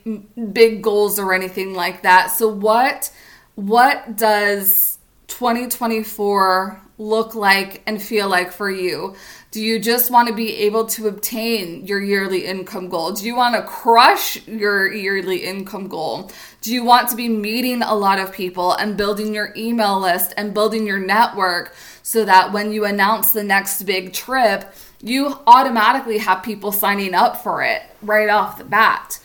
big 0.53 0.83
goals 0.83 1.19
or 1.19 1.33
anything 1.33 1.75
like 1.75 2.03
that. 2.03 2.29
So 2.29 2.49
what 2.49 3.11
what 3.55 4.17
does 4.17 4.99
2024 5.27 6.81
look 6.99 7.35
like 7.35 7.83
and 7.87 8.01
feel 8.01 8.29
like 8.29 8.53
for 8.53 8.71
you? 8.71 9.17
Do 9.51 9.63
you 9.63 9.79
just 9.79 10.11
want 10.11 10.29
to 10.29 10.35
be 10.35 10.55
able 10.57 10.85
to 10.89 11.09
obtain 11.09 11.87
your 11.87 12.03
yearly 12.03 12.45
income 12.45 12.91
goal? 12.91 13.13
Do 13.13 13.25
you 13.25 13.35
want 13.35 13.55
to 13.55 13.63
crush 13.63 14.47
your 14.47 14.93
yearly 14.93 15.39
income 15.39 15.89
goal? 15.89 16.31
Do 16.61 16.71
you 16.71 16.85
want 16.85 17.09
to 17.09 17.17
be 17.17 17.31
meeting 17.31 17.81
a 17.81 17.95
lot 17.95 18.19
of 18.19 18.31
people 18.31 18.73
and 18.75 18.95
building 18.95 19.33
your 19.33 19.55
email 19.57 19.99
list 20.01 20.35
and 20.37 20.53
building 20.53 20.87
your 20.87 20.99
network 20.99 21.75
so 22.03 22.27
that 22.27 22.53
when 22.53 22.73
you 22.73 22.85
announce 22.85 23.33
the 23.33 23.43
next 23.43 23.85
big 23.85 24.13
trip, 24.13 24.71
you 25.01 25.39
automatically 25.47 26.19
have 26.19 26.43
people 26.43 26.71
signing 26.71 27.15
up 27.15 27.43
for 27.43 27.63
it 27.63 27.81
right 28.03 28.29
off 28.29 28.59
the 28.59 28.65
bat? 28.65 29.19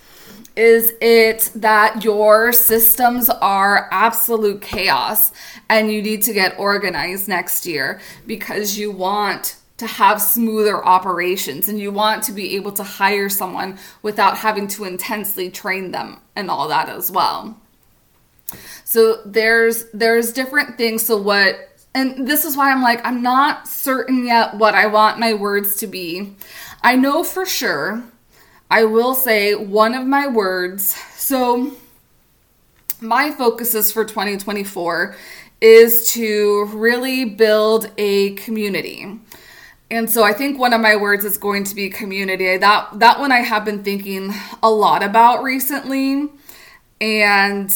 Is 0.56 0.94
it 1.02 1.52
that 1.56 2.06
your 2.06 2.54
systems 2.54 3.30
are 3.30 3.90
absolute 3.92 4.62
chaos 4.62 5.34
and 5.68 5.92
you 5.92 6.02
need 6.02 6.22
to 6.24 6.34
get 6.34 6.58
organized 6.58 7.28
next 7.28 7.66
year 7.66 8.00
because 8.26 8.78
you 8.78 8.90
want 8.90 9.58
to 9.78 9.88
have 9.88 10.22
smoother 10.22 10.86
operations 10.86 11.68
and 11.68 11.80
you 11.80 11.92
want 11.92 12.24
to 12.24 12.32
be 12.32 12.56
able 12.56 12.72
to 12.72 12.84
hire 12.84 13.30
someone 13.30 13.78
without 14.02 14.38
having 14.38 14.68
to 14.68 14.86
intensely 14.86 15.50
train 15.50 15.92
them 15.92 16.20
and 16.36 16.50
all 16.50 16.68
that 16.68 16.90
as 16.90 17.10
well. 17.10 17.58
So 18.84 19.22
there's 19.26 19.86
there's 19.92 20.32
different 20.32 20.78
things 20.78 21.04
so 21.06 21.18
what 21.18 21.70
and 21.96 22.28
this 22.28 22.46
is 22.46 22.56
why 22.56 22.72
I'm 22.72 22.82
like 22.82 23.06
I'm 23.06 23.24
not 23.24 23.68
certain 23.68 24.26
yet 24.26 24.56
what 24.56 24.76
I 24.76 24.86
want 24.88 25.20
my 25.20 25.34
words 25.34 25.78
to 25.78 25.88
be. 25.88 26.36
I 26.84 26.96
know 26.96 27.24
for 27.24 27.46
sure 27.46 28.04
I 28.70 28.86
will 28.86 29.16
say 29.16 29.56
one 29.56 29.94
of 29.96 30.06
my 30.06 30.28
words. 30.28 30.96
So 31.16 31.72
my 33.02 33.32
focuses 33.32 33.92
for 33.92 34.06
2024 34.06 35.16
is 35.62 36.12
to 36.12 36.66
really 36.74 37.26
build 37.26 37.92
a 37.98 38.36
community. 38.36 39.20
And 39.94 40.10
so 40.10 40.24
I 40.24 40.34
think 40.34 40.58
one 40.58 40.74
of 40.74 40.82
my 40.82 40.96
words 40.96 41.24
is 41.24 41.38
going 41.38 41.66
to 41.66 41.76
be 41.76 41.88
community. 41.88 42.58
That 42.58 42.98
that 42.98 43.20
one 43.20 43.32
I 43.32 43.42
have 43.42 43.64
been 43.64 43.84
thinking 43.84 44.34
a 44.64 44.72
lot 44.72 45.04
about 45.04 45.44
recently. 45.44 46.30
And 47.00 47.72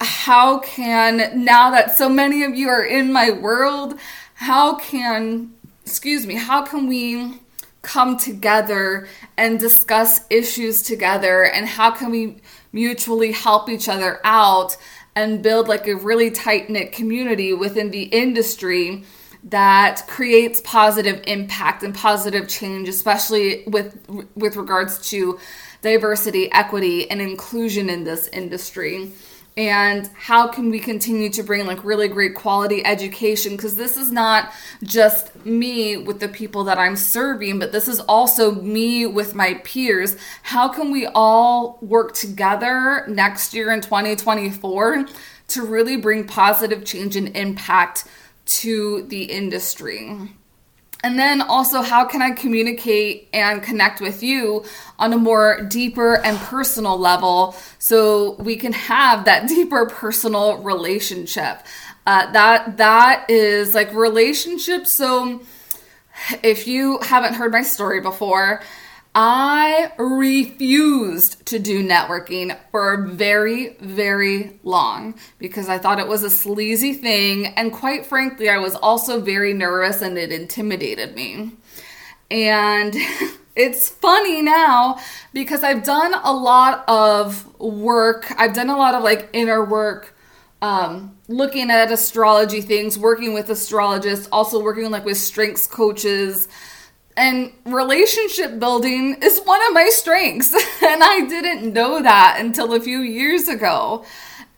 how 0.00 0.58
can 0.58 1.44
now 1.44 1.70
that 1.70 1.96
so 1.96 2.08
many 2.08 2.42
of 2.42 2.56
you 2.56 2.68
are 2.68 2.84
in 2.84 3.12
my 3.12 3.30
world, 3.30 3.94
how 4.34 4.74
can 4.74 5.52
excuse 5.86 6.26
me, 6.26 6.34
how 6.34 6.62
can 6.62 6.88
we 6.88 7.40
come 7.82 8.16
together 8.16 9.06
and 9.36 9.60
discuss 9.60 10.22
issues 10.30 10.82
together 10.82 11.44
and 11.44 11.64
how 11.64 11.92
can 11.92 12.10
we 12.10 12.38
mutually 12.72 13.30
help 13.30 13.68
each 13.68 13.88
other 13.88 14.18
out 14.24 14.76
and 15.14 15.44
build 15.44 15.68
like 15.68 15.86
a 15.86 15.94
really 15.94 16.30
tight-knit 16.32 16.90
community 16.90 17.52
within 17.54 17.92
the 17.92 18.02
industry 18.02 19.04
that 19.44 20.06
creates 20.06 20.60
positive 20.62 21.22
impact 21.26 21.82
and 21.82 21.94
positive 21.94 22.48
change, 22.48 22.88
especially 22.88 23.64
with 23.66 23.98
with 24.34 24.56
regards 24.56 25.10
to 25.10 25.38
diversity, 25.82 26.50
equity, 26.52 27.10
and 27.10 27.20
inclusion 27.20 27.88
in 27.88 28.04
this 28.04 28.28
industry. 28.28 29.12
And 29.56 30.08
how 30.14 30.48
can 30.48 30.70
we 30.70 30.78
continue 30.78 31.28
to 31.30 31.42
bring 31.42 31.66
like 31.66 31.84
really 31.84 32.08
great 32.08 32.34
quality 32.34 32.84
education? 32.84 33.56
Because 33.56 33.76
this 33.76 33.96
is 33.96 34.12
not 34.12 34.52
just 34.82 35.44
me 35.44 35.96
with 35.96 36.20
the 36.20 36.28
people 36.28 36.64
that 36.64 36.78
I'm 36.78 36.96
serving, 36.96 37.58
but 37.58 37.72
this 37.72 37.88
is 37.88 38.00
also 38.00 38.52
me 38.52 39.06
with 39.06 39.34
my 39.34 39.54
peers. 39.64 40.16
How 40.44 40.68
can 40.68 40.90
we 40.92 41.06
all 41.06 41.78
work 41.82 42.14
together 42.14 43.04
next 43.08 43.52
year 43.52 43.72
in 43.72 43.80
2024 43.80 45.06
to 45.48 45.62
really 45.62 45.96
bring 45.96 46.26
positive 46.26 46.84
change 46.84 47.16
and 47.16 47.36
impact 47.36 48.04
to 48.50 49.02
the 49.02 49.22
industry. 49.24 50.16
And 51.02 51.18
then 51.18 51.40
also, 51.40 51.80
how 51.80 52.04
can 52.04 52.20
I 52.20 52.32
communicate 52.32 53.28
and 53.32 53.62
connect 53.62 54.00
with 54.02 54.22
you 54.22 54.64
on 54.98 55.12
a 55.14 55.18
more 55.18 55.62
deeper 55.62 56.16
and 56.16 56.36
personal 56.38 56.98
level 56.98 57.56
so 57.78 58.34
we 58.34 58.56
can 58.56 58.72
have 58.72 59.24
that 59.24 59.48
deeper 59.48 59.86
personal 59.86 60.58
relationship? 60.58 61.62
Uh, 62.06 62.30
that 62.32 62.76
that 62.76 63.30
is 63.30 63.74
like 63.74 63.94
relationships. 63.94 64.90
So, 64.90 65.40
if 66.42 66.66
you 66.66 66.98
haven't 66.98 67.34
heard 67.34 67.52
my 67.52 67.62
story 67.62 68.00
before, 68.00 68.62
I 69.14 69.90
refused 69.98 71.44
to 71.46 71.58
do 71.58 71.86
networking 71.86 72.56
for 72.70 73.08
very, 73.08 73.76
very 73.80 74.60
long 74.62 75.16
because 75.38 75.68
I 75.68 75.78
thought 75.78 75.98
it 75.98 76.06
was 76.06 76.22
a 76.22 76.30
sleazy 76.30 76.94
thing. 76.94 77.46
And 77.46 77.72
quite 77.72 78.06
frankly, 78.06 78.48
I 78.48 78.58
was 78.58 78.76
also 78.76 79.20
very 79.20 79.52
nervous 79.52 80.00
and 80.00 80.16
it 80.16 80.30
intimidated 80.30 81.16
me. 81.16 81.52
And 82.30 82.94
it's 83.56 83.88
funny 83.88 84.42
now 84.42 84.98
because 85.32 85.64
I've 85.64 85.82
done 85.82 86.14
a 86.22 86.32
lot 86.32 86.84
of 86.86 87.58
work, 87.58 88.32
I've 88.38 88.54
done 88.54 88.70
a 88.70 88.76
lot 88.76 88.94
of 88.94 89.02
like 89.02 89.28
inner 89.32 89.64
work. 89.64 90.16
Um, 90.62 91.16
looking 91.26 91.70
at 91.70 91.90
astrology 91.90 92.60
things, 92.60 92.98
working 92.98 93.32
with 93.32 93.48
astrologists, 93.48 94.28
also 94.30 94.62
working 94.62 94.90
like 94.90 95.06
with 95.06 95.16
strengths 95.16 95.66
coaches, 95.66 96.48
and 97.16 97.52
relationship 97.64 98.58
building 98.58 99.16
is 99.22 99.40
one 99.40 99.60
of 99.66 99.74
my 99.74 99.88
strengths. 99.90 100.52
and 100.82 101.02
I 101.02 101.26
didn't 101.28 101.72
know 101.72 102.02
that 102.02 102.36
until 102.38 102.72
a 102.72 102.80
few 102.80 103.00
years 103.00 103.48
ago. 103.48 104.04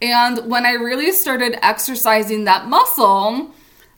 And 0.00 0.50
when 0.50 0.66
I 0.66 0.72
really 0.72 1.12
started 1.12 1.58
exercising 1.64 2.44
that 2.44 2.66
muscle, 2.68 3.52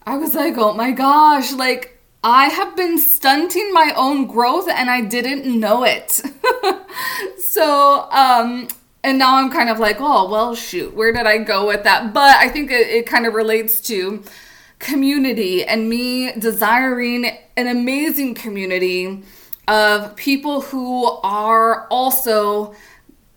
I 0.06 0.16
was 0.16 0.34
like, 0.34 0.56
oh 0.58 0.74
my 0.74 0.92
gosh, 0.92 1.52
like 1.52 1.98
I 2.22 2.46
have 2.46 2.76
been 2.76 2.98
stunting 2.98 3.72
my 3.72 3.92
own 3.96 4.26
growth 4.26 4.68
and 4.68 4.90
I 4.90 5.00
didn't 5.00 5.46
know 5.58 5.84
it. 5.84 6.22
so, 7.38 8.08
um, 8.10 8.68
and 9.02 9.18
now 9.18 9.36
I'm 9.36 9.50
kind 9.50 9.68
of 9.68 9.78
like, 9.78 9.96
oh, 10.00 10.30
well, 10.30 10.54
shoot, 10.54 10.94
where 10.94 11.12
did 11.12 11.26
I 11.26 11.38
go 11.38 11.66
with 11.66 11.84
that? 11.84 12.14
But 12.14 12.36
I 12.36 12.48
think 12.48 12.70
it, 12.70 12.88
it 12.88 13.06
kind 13.06 13.26
of 13.26 13.34
relates 13.34 13.80
to 13.82 14.22
community 14.84 15.64
and 15.64 15.88
me 15.88 16.30
desiring 16.32 17.24
an 17.56 17.66
amazing 17.66 18.34
community 18.34 19.22
of 19.66 20.14
people 20.14 20.60
who 20.60 21.06
are 21.22 21.86
also 21.88 22.74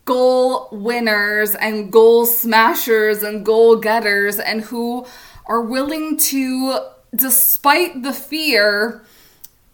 goal 0.03 0.67
winners 0.73 1.55
and 1.55 1.89
goal 1.89 2.25
smashers 2.25 3.23
and 3.23 3.45
goal 3.45 3.77
getters 3.77 4.39
and 4.39 4.61
who 4.63 5.05
are 5.45 5.61
willing 5.61 6.17
to, 6.17 6.79
despite 7.15 8.03
the 8.03 8.11
fear, 8.11 9.01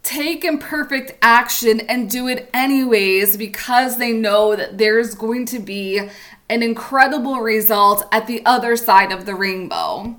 take 0.03 0.46
imperfect 0.46 1.13
action 1.24 1.80
and 1.82 2.08
do 2.08 2.27
it 2.27 2.50
anyways 2.53 3.36
because 3.36 3.98
they 3.98 4.12
know 4.12 4.56
that 4.56 4.77
there's 4.77 5.15
going 5.15 5.48
to 5.48 5.58
be 5.58 6.08
an 6.50 6.62
incredible 6.62 7.39
result 7.39 8.03
at 8.12 8.27
the 8.27 8.46
other 8.46 8.75
side 8.75 9.12
of 9.12 9.25
the 9.25 9.34
rainbow. 9.34 10.15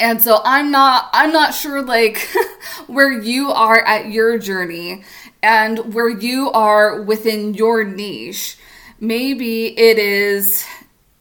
And 0.00 0.20
so 0.20 0.40
I'm 0.44 0.70
not 0.70 1.08
I'm 1.12 1.32
not 1.32 1.54
sure 1.54 1.82
like 1.82 2.18
where 2.86 3.12
you 3.12 3.50
are 3.50 3.84
at 3.84 4.10
your 4.10 4.38
journey 4.38 5.04
and 5.42 5.94
where 5.94 6.08
you 6.08 6.50
are 6.52 7.02
within 7.02 7.54
your 7.54 7.84
niche. 7.84 8.58
Maybe 8.98 9.78
it 9.78 9.98
is 9.98 10.66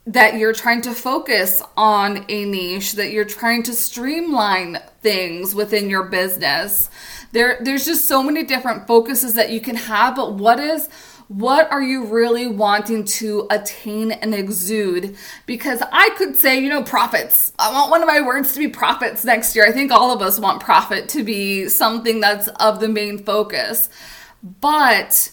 that 0.05 0.35
you're 0.35 0.53
trying 0.53 0.81
to 0.81 0.93
focus 0.93 1.61
on 1.77 2.25
a 2.27 2.45
niche, 2.45 2.93
that 2.93 3.11
you're 3.11 3.25
trying 3.25 3.63
to 3.63 3.73
streamline 3.73 4.77
things 5.01 5.55
within 5.55 5.89
your 5.89 6.03
business. 6.03 6.89
There 7.31 7.57
there's 7.61 7.85
just 7.85 8.05
so 8.05 8.23
many 8.23 8.43
different 8.43 8.87
focuses 8.87 9.35
that 9.35 9.49
you 9.51 9.61
can 9.61 9.75
have, 9.75 10.15
but 10.15 10.33
what 10.33 10.59
is 10.59 10.89
what 11.27 11.71
are 11.71 11.81
you 11.81 12.05
really 12.05 12.47
wanting 12.47 13.05
to 13.05 13.47
attain 13.49 14.11
and 14.11 14.33
exude? 14.33 15.15
Because 15.45 15.81
I 15.91 16.09
could 16.11 16.35
say, 16.35 16.59
you 16.59 16.69
know, 16.69 16.83
profits. 16.83 17.53
I 17.57 17.71
want 17.71 17.91
one 17.91 18.01
of 18.01 18.07
my 18.07 18.21
words 18.21 18.53
to 18.53 18.59
be 18.59 18.67
profits 18.67 19.23
next 19.23 19.55
year. 19.55 19.65
I 19.65 19.71
think 19.71 19.91
all 19.91 20.11
of 20.11 20.21
us 20.21 20.39
want 20.39 20.61
profit 20.61 21.09
to 21.09 21.23
be 21.23 21.67
something 21.69 22.19
that's 22.19 22.47
of 22.59 22.79
the 22.79 22.89
main 22.89 23.23
focus. 23.23 23.89
But 24.61 25.31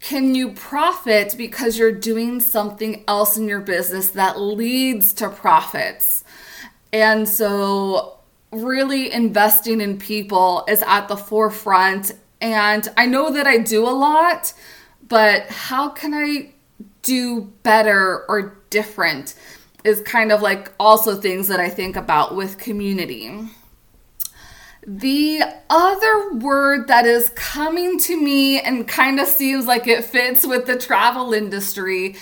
can 0.00 0.34
you 0.34 0.52
profit 0.52 1.34
because 1.36 1.78
you're 1.78 1.92
doing 1.92 2.40
something 2.40 3.04
else 3.08 3.36
in 3.36 3.48
your 3.48 3.60
business 3.60 4.10
that 4.10 4.38
leads 4.38 5.12
to 5.14 5.28
profits? 5.30 6.24
And 6.92 7.28
so, 7.28 8.18
really 8.52 9.12
investing 9.12 9.80
in 9.80 9.98
people 9.98 10.64
is 10.68 10.82
at 10.82 11.08
the 11.08 11.16
forefront 11.16 12.12
And 12.40 12.86
I 12.98 13.06
know 13.06 13.30
that 13.32 13.46
I 13.46 13.56
do 13.56 13.88
a 13.88 13.90
lot, 13.90 14.52
but 15.08 15.46
how 15.48 15.88
can 15.88 16.14
I 16.14 16.54
do 17.02 17.52
better 17.62 18.24
or 18.28 18.56
different 18.70 19.34
is 19.84 20.00
kind 20.00 20.32
of 20.32 20.42
like 20.42 20.72
also 20.80 21.14
things 21.20 21.48
that 21.48 21.60
I 21.60 21.68
think 21.68 21.94
about 21.94 22.34
with 22.34 22.58
community. 22.58 23.30
The 24.86 25.42
other 25.70 26.34
word 26.34 26.88
that 26.88 27.06
is 27.06 27.28
coming 27.30 27.98
to 28.00 28.20
me 28.20 28.60
and 28.60 28.88
kind 28.88 29.20
of 29.20 29.26
seems 29.26 29.66
like 29.66 29.86
it 29.86 30.04
fits 30.04 30.46
with 30.46 30.66
the 30.66 30.78
travel 30.78 31.32
industry 31.32 32.16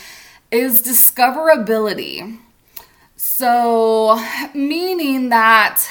is 0.50 0.82
discoverability. 0.82 2.38
So, 3.16 4.20
meaning 4.54 5.28
that 5.30 5.84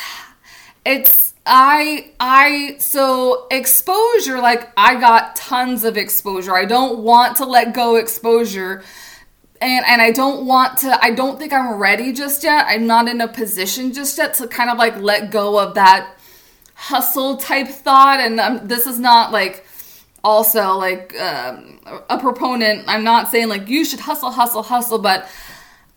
it's 0.86 1.31
I 1.53 2.12
I 2.17 2.77
so 2.79 3.48
exposure 3.51 4.39
like 4.39 4.72
I 4.77 4.98
got 4.98 5.36
tons 5.36 5.84
of 5.84 5.98
exposure. 5.98 6.55
I 6.55 6.63
don't 6.63 7.00
want 7.00 7.36
to 7.38 7.46
let 7.46 7.74
go 7.74 7.98
exposure. 7.98 8.84
And 9.60 9.86
and 9.86 10.01
I 10.01 10.12
don't 10.12 10.46
want 10.46 10.77
to 10.79 10.98
I 11.03 11.12
don't 11.12 11.38
think 11.38 11.51
I'm 11.51 11.74
ready 11.74 12.13
just 12.13 12.46
yet. 12.46 12.67
I'm 12.70 12.88
not 12.88 13.10
in 13.10 13.20
a 13.20 13.27
position 13.27 13.91
just 13.91 14.17
yet 14.17 14.34
to 14.36 14.48
kind 14.48 14.70
of 14.70 14.77
like 14.77 14.96
let 15.01 15.29
go 15.29 15.60
of 15.60 15.75
that 15.75 16.15
hustle 16.74 17.36
type 17.36 17.67
thought 17.67 18.20
and 18.20 18.39
um, 18.39 18.67
this 18.67 18.88
is 18.88 18.98
not 18.98 19.31
like 19.31 19.67
also 20.24 20.77
like 20.77 21.15
um, 21.20 21.79
a 22.10 22.17
proponent 22.17 22.84
i'm 22.88 23.03
not 23.03 23.29
saying 23.29 23.48
like 23.50 23.70
you 23.70 23.86
should 23.86 24.00
hustle 24.00 24.31
hustle 24.31 24.63
hustle 24.63 24.98
but 24.98 25.29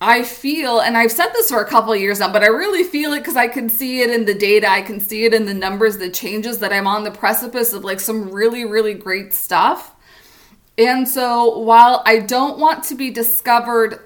i 0.05 0.23
feel 0.23 0.81
and 0.81 0.97
i've 0.97 1.11
said 1.13 1.29
this 1.33 1.51
for 1.51 1.61
a 1.61 1.69
couple 1.69 1.95
years 1.97 2.21
now 2.21 2.33
but 2.33 2.43
i 2.43 2.47
really 2.47 2.85
feel 2.85 3.13
it 3.13 3.21
because 3.21 3.37
i 3.37 3.49
can 3.49 3.69
see 3.69 4.01
it 4.01 4.11
in 4.11 4.25
the 4.25 4.35
data 4.35 4.69
i 4.69 4.83
can 4.83 5.01
see 5.01 5.25
it 5.25 5.35
in 5.35 5.47
the 5.47 5.55
numbers 5.55 5.99
the 5.99 6.11
changes 6.11 6.59
that 6.59 6.73
i'm 6.73 6.87
on 6.87 7.05
the 7.05 7.11
precipice 7.11 7.73
of 7.73 7.85
like 7.85 8.01
some 8.01 8.31
really 8.31 8.65
really 8.65 8.95
great 8.95 9.33
stuff 9.33 9.95
and 10.79 11.09
so 11.09 11.59
while 11.59 12.03
i 12.07 12.19
don't 12.19 12.59
want 12.59 12.85
to 12.85 12.95
be 12.95 13.11
discovered 13.11 13.99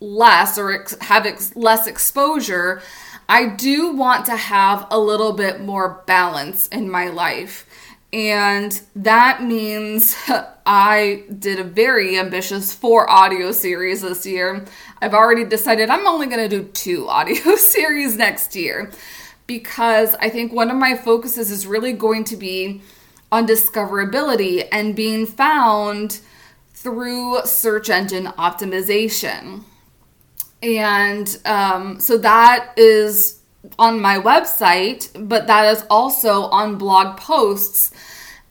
less 0.00 0.58
or 0.58 0.72
ex- 0.72 0.96
have 1.00 1.24
ex- 1.24 1.54
less 1.56 1.86
exposure 1.86 2.82
I 3.28 3.46
do 3.46 3.92
want 3.92 4.26
to 4.26 4.36
have 4.36 4.86
a 4.90 4.98
little 4.98 5.32
bit 5.32 5.60
more 5.60 6.02
balance 6.06 6.68
in 6.68 6.90
my 6.90 7.08
life. 7.08 7.66
And 8.14 8.80
that 8.94 9.42
means 9.42 10.16
I 10.66 11.24
did 11.36 11.58
a 11.58 11.64
very 11.64 12.16
ambitious 12.16 12.72
four 12.72 13.10
audio 13.10 13.50
series 13.50 14.02
this 14.02 14.24
year. 14.24 14.64
I've 15.02 15.14
already 15.14 15.44
decided 15.44 15.90
I'm 15.90 16.06
only 16.06 16.28
going 16.28 16.48
to 16.48 16.60
do 16.60 16.68
two 16.68 17.08
audio 17.08 17.56
series 17.56 18.16
next 18.16 18.54
year 18.54 18.92
because 19.48 20.14
I 20.14 20.30
think 20.30 20.52
one 20.52 20.70
of 20.70 20.76
my 20.76 20.96
focuses 20.96 21.50
is 21.50 21.66
really 21.66 21.92
going 21.92 22.22
to 22.24 22.36
be 22.36 22.82
on 23.32 23.48
discoverability 23.48 24.68
and 24.70 24.94
being 24.94 25.26
found 25.26 26.20
through 26.72 27.40
search 27.44 27.90
engine 27.90 28.26
optimization. 28.26 29.64
And 30.62 31.36
um, 31.44 31.98
so 31.98 32.16
that 32.18 32.74
is 32.76 33.40
on 33.78 34.00
my 34.00 34.18
website, 34.18 35.08
but 35.28 35.46
that 35.46 35.66
is 35.74 35.84
also 35.90 36.44
on 36.44 36.76
blog 36.76 37.16
posts. 37.16 37.90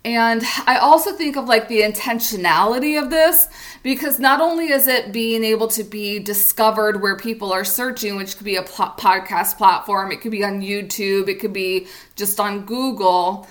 And 0.05 0.43
I 0.65 0.77
also 0.77 1.13
think 1.13 1.37
of 1.37 1.45
like 1.45 1.69
the 1.69 1.81
intentionality 1.81 3.01
of 3.01 3.09
this 3.09 3.47
because 3.83 4.19
not 4.19 4.41
only 4.41 4.69
is 4.69 4.87
it 4.87 5.13
being 5.13 5.45
able 5.45 5.69
to 5.69 5.83
be 5.83 6.19
discovered 6.19 7.01
where 7.01 7.15
people 7.15 7.53
are 7.53 7.63
searching, 7.63 8.17
which 8.17 8.35
could 8.35 8.43
be 8.43 8.57
a 8.57 8.63
podcast 8.63 9.57
platform, 9.57 10.11
it 10.11 10.19
could 10.19 10.31
be 10.31 10.43
on 10.43 10.61
YouTube, 10.61 11.29
it 11.29 11.39
could 11.39 11.53
be 11.53 11.87
just 12.17 12.39
on 12.39 12.65
Google 12.65 13.47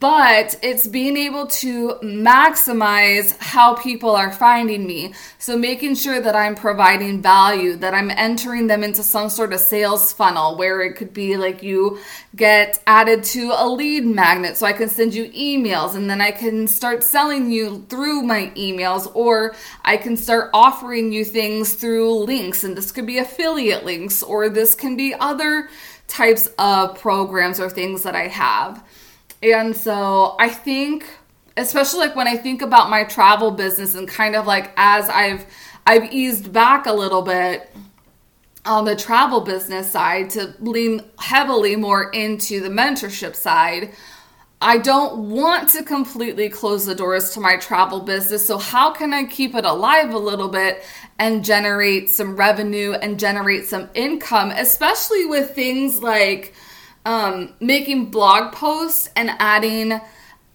but 0.00 0.58
it's 0.62 0.86
being 0.86 1.14
able 1.18 1.46
to 1.46 1.90
maximize 2.02 3.36
how 3.38 3.74
people 3.74 4.16
are 4.16 4.32
finding 4.32 4.86
me. 4.86 5.12
So 5.38 5.58
making 5.58 5.96
sure 5.96 6.18
that 6.22 6.34
I'm 6.34 6.54
providing 6.54 7.20
value, 7.20 7.76
that 7.76 7.92
I'm 7.92 8.10
entering 8.10 8.66
them 8.66 8.82
into 8.82 9.02
some 9.02 9.28
sort 9.28 9.52
of 9.52 9.60
sales 9.60 10.10
funnel 10.10 10.56
where 10.56 10.80
it 10.80 10.94
could 10.94 11.12
be 11.12 11.36
like 11.36 11.62
you 11.62 11.98
get 12.34 12.82
added 12.86 13.24
to 13.24 13.52
a 13.54 13.68
lead 13.68 14.06
magnet 14.06 14.56
so 14.56 14.64
I 14.64 14.72
can 14.72 14.88
send 14.88 15.12
you 15.12 15.28
emails 15.32 15.94
and 15.94 16.08
then 16.08 16.22
I 16.22 16.30
can 16.30 16.66
start 16.66 17.04
selling 17.04 17.50
you 17.50 17.84
through 17.90 18.22
my 18.22 18.50
emails 18.56 19.14
or 19.14 19.54
I 19.84 19.98
can 19.98 20.16
start 20.16 20.48
offering 20.54 21.12
you 21.12 21.26
things 21.26 21.74
through 21.74 22.24
links 22.24 22.64
and 22.64 22.74
this 22.74 22.90
could 22.90 23.06
be 23.06 23.18
affiliate 23.18 23.84
links 23.84 24.22
or 24.22 24.48
this 24.48 24.74
can 24.74 24.96
be 24.96 25.14
other 25.14 25.68
types 26.08 26.48
of 26.58 26.98
programs 26.98 27.60
or 27.60 27.68
things 27.68 28.02
that 28.04 28.16
I 28.16 28.28
have. 28.28 28.82
And 29.42 29.76
so 29.76 30.36
I 30.38 30.48
think 30.48 31.06
especially 31.56 32.00
like 32.00 32.16
when 32.16 32.28
I 32.28 32.36
think 32.36 32.62
about 32.62 32.90
my 32.90 33.04
travel 33.04 33.50
business 33.50 33.94
and 33.94 34.08
kind 34.08 34.34
of 34.34 34.46
like 34.46 34.72
as 34.76 35.08
I've 35.08 35.46
I've 35.86 36.12
eased 36.12 36.52
back 36.52 36.86
a 36.86 36.92
little 36.92 37.22
bit 37.22 37.70
on 38.64 38.84
the 38.84 38.96
travel 38.96 39.40
business 39.40 39.90
side 39.90 40.30
to 40.30 40.54
lean 40.60 41.02
heavily 41.18 41.76
more 41.76 42.10
into 42.10 42.60
the 42.60 42.68
mentorship 42.68 43.34
side. 43.34 43.92
I 44.62 44.76
don't 44.76 45.30
want 45.30 45.70
to 45.70 45.82
completely 45.82 46.50
close 46.50 46.84
the 46.84 46.94
doors 46.94 47.30
to 47.30 47.40
my 47.40 47.56
travel 47.56 48.00
business. 48.00 48.46
So, 48.46 48.58
how 48.58 48.90
can 48.92 49.14
I 49.14 49.24
keep 49.24 49.54
it 49.54 49.64
alive 49.64 50.12
a 50.12 50.18
little 50.18 50.48
bit 50.48 50.84
and 51.18 51.42
generate 51.42 52.10
some 52.10 52.36
revenue 52.36 52.92
and 52.92 53.18
generate 53.18 53.64
some 53.64 53.88
income, 53.94 54.50
especially 54.50 55.24
with 55.24 55.54
things 55.54 56.02
like 56.02 56.54
um, 57.04 57.54
making 57.60 58.06
blog 58.06 58.52
posts 58.52 59.10
and 59.16 59.30
adding 59.38 60.00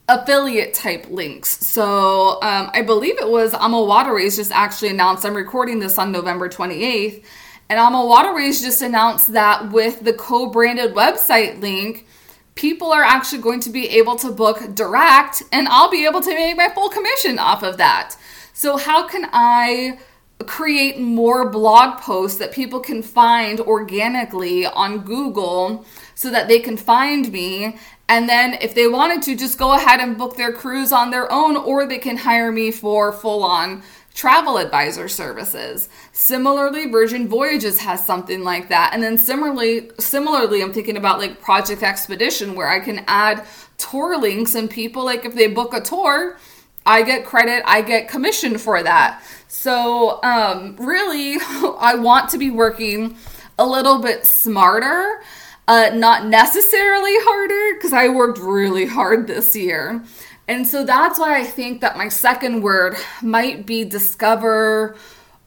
affiliate 0.08 0.74
type 0.74 1.08
links. 1.10 1.66
So 1.66 2.42
um, 2.42 2.70
I 2.74 2.84
believe 2.84 3.20
it 3.20 3.28
was 3.28 3.54
Ama 3.54 3.82
Waterways 3.84 4.36
just 4.36 4.52
actually 4.52 4.90
announced, 4.90 5.26
I'm 5.26 5.36
recording 5.36 5.80
this 5.80 5.98
on 5.98 6.12
November 6.12 6.48
28th, 6.48 7.24
and 7.70 7.80
Ama 7.80 8.06
Waterways 8.06 8.62
just 8.62 8.82
announced 8.82 9.34
that 9.34 9.72
with 9.72 10.04
the 10.04 10.14
co 10.14 10.50
branded 10.50 10.94
website 10.94 11.60
link, 11.62 12.06
people 12.54 12.92
are 12.92 13.04
actually 13.04 13.42
going 13.42 13.60
to 13.62 13.72
be 13.72 13.90
able 13.90 14.16
to 14.18 14.32
book 14.32 14.76
direct, 14.76 15.42
and 15.52 15.68
I'll 15.68 15.90
be 15.90 16.06
able 16.06 16.22
to 16.22 16.30
make 16.30 16.56
my 16.56 16.70
full 16.70 16.90
commission 16.90 17.40
off 17.40 17.64
of 17.64 17.78
that. 17.78 18.16
So, 18.54 18.78
how 18.78 19.08
can 19.08 19.28
I? 19.34 20.00
create 20.48 21.00
more 21.00 21.50
blog 21.50 21.98
posts 22.00 22.38
that 22.40 22.52
people 22.52 22.82
can 22.82 23.02
find 23.02 23.62
organically 23.62 24.66
on 24.66 25.00
Google 25.00 25.86
so 26.15 26.32
that 26.32 26.47
they 26.47 26.60
can 26.60 26.78
find 26.78 27.32
me. 27.32 27.78
And 28.08 28.28
then 28.28 28.54
if 28.62 28.73
they 28.73 28.88
wanted 28.88 29.21
to, 29.23 29.36
just 29.36 29.58
go 29.58 29.73
ahead 29.73 29.99
and 29.99 30.17
book 30.17 30.38
their 30.38 30.51
cruise 30.51 30.91
on 30.91 31.12
their 31.12 31.32
own, 31.32 31.56
or 31.58 31.86
they 31.86 31.97
can 31.97 32.17
hire 32.17 32.51
me 32.51 32.71
for 32.71 33.12
full 33.12 33.43
on 33.43 33.84
travel 34.13 34.58
advisor 34.58 35.10
services. 35.10 35.89
Similarly, 36.13 36.89
Virgin 36.89 37.28
Voyages 37.28 37.80
has 37.82 38.04
something 38.04 38.43
like 38.43 38.69
that. 38.69 38.91
And 38.93 39.04
then 39.04 39.17
similarly, 39.17 39.91
similarly, 39.99 40.63
I'm 40.63 40.71
thinking 40.71 40.97
about 40.97 41.19
like 41.19 41.41
Project 41.41 41.84
Expedition 41.84 42.56
where 42.56 42.69
I 42.69 42.80
can 42.80 43.04
add 43.08 43.45
tour 43.78 44.17
links 44.17 44.56
and 44.56 44.69
people 44.69 45.04
like 45.04 45.25
if 45.25 45.36
they 45.36 45.47
book 45.47 45.73
a 45.73 45.82
tour, 45.82 46.38
I 46.86 47.01
get 47.01 47.25
credit, 47.25 47.63
I 47.65 47.82
get 47.82 48.08
commission 48.08 48.58
for 48.58 48.82
that. 48.82 49.21
So, 49.47 50.23
um, 50.23 50.75
really, 50.78 51.38
I 51.80 51.95
want 51.95 52.30
to 52.30 52.38
be 52.38 52.51
working 52.51 53.17
a 53.58 53.65
little 53.65 53.99
bit 53.99 54.25
smarter, 54.25 55.21
uh, 55.67 55.91
not 55.93 56.25
necessarily 56.25 57.13
harder, 57.19 57.78
because 57.78 57.93
I 57.93 58.10
worked 58.10 58.38
really 58.38 58.86
hard 58.86 59.28
this 59.28 59.56
year. 59.56 60.04
And 60.47 60.67
so 60.67 60.84
that's 60.84 61.17
why 61.17 61.39
I 61.39 61.43
think 61.43 61.82
that 61.82 61.97
my 61.97 62.08
second 62.08 62.62
word 62.62 62.95
might 63.23 63.65
be 63.65 63.84
discover 63.84 64.95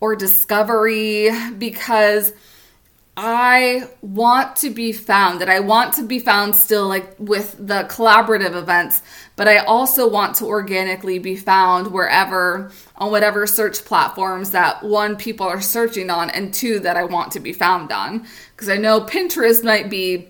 or 0.01 0.17
discovery, 0.17 1.31
because 1.57 2.33
I 3.21 3.89
want 4.01 4.55
to 4.59 4.71
be 4.71 4.93
found, 4.93 5.41
that 5.41 5.49
I 5.49 5.59
want 5.59 5.95
to 5.95 6.05
be 6.05 6.21
found 6.21 6.55
still 6.55 6.87
like 6.87 7.17
with 7.19 7.57
the 7.59 7.83
collaborative 7.91 8.55
events, 8.55 9.03
but 9.35 9.49
I 9.49 9.57
also 9.57 10.09
want 10.09 10.37
to 10.37 10.45
organically 10.45 11.19
be 11.19 11.35
found 11.35 11.89
wherever 11.89 12.71
on 12.95 13.11
whatever 13.11 13.45
search 13.49 13.85
platforms 13.85 14.51
that 14.51 14.85
one 14.85 15.17
people 15.17 15.49
are 15.49 15.61
searching 15.61 16.11
on 16.11 16.31
and 16.31 16.55
two 16.55 16.79
that 16.79 16.97
I 16.97 17.03
want 17.03 17.33
to 17.33 17.41
be 17.41 17.53
found 17.53 17.91
on. 17.91 18.25
Because 18.53 18.69
I 18.69 18.77
know 18.77 19.01
Pinterest 19.01 19.65
might 19.65 19.91
be 19.91 20.29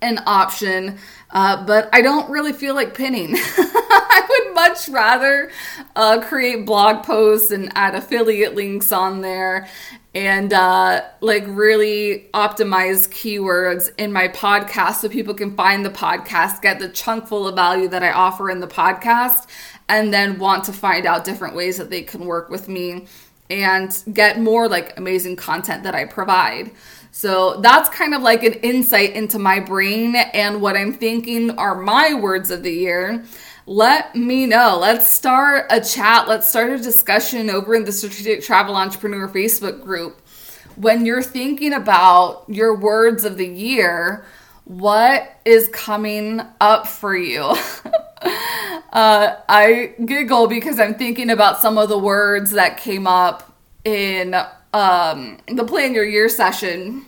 an 0.00 0.20
option, 0.24 0.98
uh, 1.30 1.66
but 1.66 1.88
I 1.92 2.00
don't 2.00 2.30
really 2.30 2.52
feel 2.52 2.76
like 2.76 2.94
pinning. 2.94 3.34
I 3.36 4.26
would 4.28 4.54
much 4.54 4.88
rather 4.88 5.50
uh, 5.96 6.20
create 6.20 6.64
blog 6.64 7.04
posts 7.04 7.50
and 7.50 7.72
add 7.74 7.96
affiliate 7.96 8.54
links 8.54 8.92
on 8.92 9.20
there 9.20 9.68
and 10.14 10.52
uh, 10.52 11.02
like 11.20 11.44
really 11.48 12.28
optimize 12.32 13.08
keywords 13.08 13.90
in 13.98 14.12
my 14.12 14.28
podcast 14.28 14.96
so 14.96 15.08
people 15.08 15.34
can 15.34 15.56
find 15.56 15.84
the 15.84 15.90
podcast, 15.90 16.62
get 16.62 16.78
the 16.78 16.88
chunk 16.88 17.26
full 17.26 17.48
of 17.48 17.56
value 17.56 17.88
that 17.88 18.02
I 18.02 18.12
offer 18.12 18.48
in 18.48 18.60
the 18.60 18.68
podcast, 18.68 19.48
and 19.88 20.14
then 20.14 20.38
want 20.38 20.64
to 20.64 20.72
find 20.72 21.04
out 21.04 21.24
different 21.24 21.56
ways 21.56 21.78
that 21.78 21.90
they 21.90 22.02
can 22.02 22.26
work 22.26 22.48
with 22.48 22.68
me 22.68 23.06
and 23.50 24.02
get 24.12 24.40
more 24.40 24.68
like 24.68 24.96
amazing 24.96 25.36
content 25.36 25.82
that 25.82 25.94
I 25.94 26.04
provide. 26.04 26.70
So 27.10 27.60
that's 27.60 27.88
kind 27.90 28.14
of 28.14 28.22
like 28.22 28.42
an 28.42 28.54
insight 28.54 29.12
into 29.14 29.38
my 29.38 29.60
brain 29.60 30.16
and 30.16 30.60
what 30.60 30.76
I'm 30.76 30.94
thinking 30.94 31.50
are 31.58 31.80
my 31.80 32.14
words 32.14 32.50
of 32.50 32.62
the 32.62 32.72
year. 32.72 33.24
Let 33.66 34.14
me 34.14 34.46
know. 34.46 34.78
Let's 34.78 35.08
start 35.08 35.66
a 35.70 35.80
chat. 35.80 36.28
Let's 36.28 36.48
start 36.48 36.70
a 36.72 36.78
discussion 36.78 37.48
over 37.48 37.74
in 37.74 37.84
the 37.84 37.92
Strategic 37.92 38.42
Travel 38.42 38.76
Entrepreneur 38.76 39.28
Facebook 39.28 39.82
group. 39.82 40.20
When 40.76 41.06
you're 41.06 41.22
thinking 41.22 41.72
about 41.72 42.44
your 42.48 42.76
words 42.76 43.24
of 43.24 43.38
the 43.38 43.46
year, 43.46 44.26
what 44.64 45.36
is 45.44 45.68
coming 45.68 46.42
up 46.60 46.86
for 46.86 47.16
you? 47.16 47.40
uh, 48.92 49.36
I 49.48 49.94
giggle 50.04 50.46
because 50.46 50.78
I'm 50.78 50.94
thinking 50.94 51.30
about 51.30 51.60
some 51.60 51.78
of 51.78 51.88
the 51.88 51.98
words 51.98 52.50
that 52.52 52.76
came 52.78 53.06
up 53.06 53.56
in 53.84 54.34
um, 54.74 55.38
the 55.46 55.64
Plan 55.64 55.94
Your 55.94 56.04
Year 56.04 56.28
session. 56.28 57.06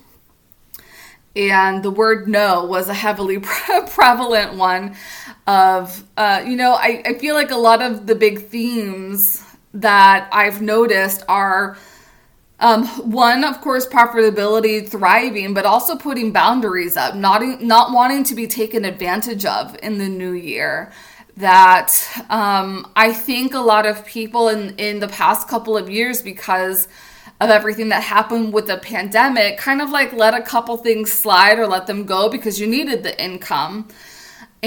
And 1.34 1.82
the 1.82 1.90
word 1.90 2.28
no 2.28 2.64
was 2.64 2.88
a 2.88 2.94
heavily 2.94 3.38
prevalent 3.88 4.54
one 4.54 4.96
of, 5.46 6.02
uh, 6.16 6.42
you 6.46 6.56
know, 6.56 6.72
I, 6.72 7.02
I 7.04 7.14
feel 7.14 7.34
like 7.34 7.50
a 7.50 7.56
lot 7.56 7.82
of 7.82 8.06
the 8.06 8.14
big 8.14 8.46
themes 8.48 9.44
that 9.74 10.28
I've 10.32 10.60
noticed 10.60 11.22
are 11.28 11.76
um, 12.58 12.86
one, 13.10 13.44
of 13.44 13.60
course, 13.60 13.86
profitability, 13.86 14.88
thriving, 14.88 15.52
but 15.52 15.66
also 15.66 15.96
putting 15.96 16.32
boundaries 16.32 16.96
up, 16.96 17.14
not 17.14 17.42
not 17.60 17.92
wanting 17.92 18.24
to 18.24 18.34
be 18.34 18.46
taken 18.46 18.84
advantage 18.84 19.44
of 19.44 19.76
in 19.82 19.98
the 19.98 20.08
new 20.08 20.32
year. 20.32 20.90
That 21.36 21.92
um, 22.30 22.90
I 22.96 23.12
think 23.12 23.52
a 23.52 23.60
lot 23.60 23.84
of 23.84 24.06
people 24.06 24.48
in 24.48 24.74
in 24.76 25.00
the 25.00 25.08
past 25.08 25.48
couple 25.48 25.76
of 25.76 25.90
years, 25.90 26.22
because 26.22 26.88
of 27.42 27.50
everything 27.50 27.90
that 27.90 28.02
happened 28.02 28.54
with 28.54 28.66
the 28.66 28.78
pandemic, 28.78 29.58
kind 29.58 29.82
of 29.82 29.90
like 29.90 30.14
let 30.14 30.32
a 30.32 30.40
couple 30.40 30.78
things 30.78 31.12
slide 31.12 31.58
or 31.58 31.66
let 31.66 31.86
them 31.86 32.06
go 32.06 32.30
because 32.30 32.58
you 32.58 32.66
needed 32.66 33.02
the 33.02 33.22
income, 33.22 33.86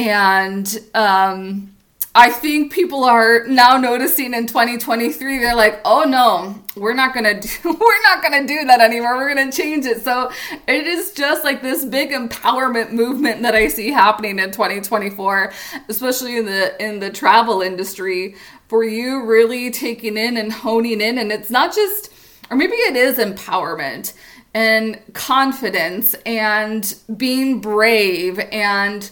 and 0.08 0.80
um, 0.94 1.76
I 2.16 2.30
think 2.30 2.72
people 2.72 3.04
are 3.04 3.46
now 3.48 3.78
noticing 3.78 4.34
in 4.34 4.48
2023 4.48 5.40
they're 5.40 5.56
like, 5.56 5.82
"Oh 5.84 6.04
no, 6.04 6.56
we're 6.76 6.94
not 6.94 7.14
going 7.14 7.26
to 7.42 7.48
do 7.48 7.50
we're 7.64 8.02
not 8.04 8.22
going 8.24 8.42
to 8.42 8.48
do 8.48 8.66
that 8.66 8.80
anymore. 8.80 9.18
We're 9.18 9.34
going 9.34 9.52
to 9.52 9.56
change 9.56 9.86
it." 9.86 10.02
So, 10.02 10.32
it 10.68 10.88
is 10.88 11.12
just 11.12 11.44
like 11.44 11.62
this 11.62 11.84
big 11.84 12.12
empowerment 12.12 12.92
movement 12.92 13.42
that 13.42 13.56
I 13.56 13.68
see 13.68 13.92
happening 13.92 14.40
in 14.40 14.52
2024, 14.52 15.52
especially 15.90 16.38
in 16.38 16.46
the 16.46 16.82
in 16.84 17.00
the 17.00 17.10
travel 17.10 17.62
industry 17.62 18.36
for 18.70 18.84
you 18.84 19.26
really 19.26 19.70
taking 19.70 20.16
in 20.16 20.38
and 20.38 20.54
honing 20.54 21.02
in 21.02 21.18
and 21.18 21.32
it's 21.32 21.50
not 21.50 21.74
just 21.74 22.14
or 22.52 22.56
maybe 22.56 22.74
it 22.74 22.96
is 22.96 23.18
empowerment 23.18 24.14
and 24.54 25.00
confidence 25.14 26.16
and 26.26 26.96
being 27.18 27.60
brave 27.62 28.40
and 28.52 29.10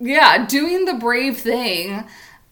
yeah, 0.00 0.46
doing 0.46 0.86
the 0.86 0.94
brave 0.94 1.38
thing 1.38 2.04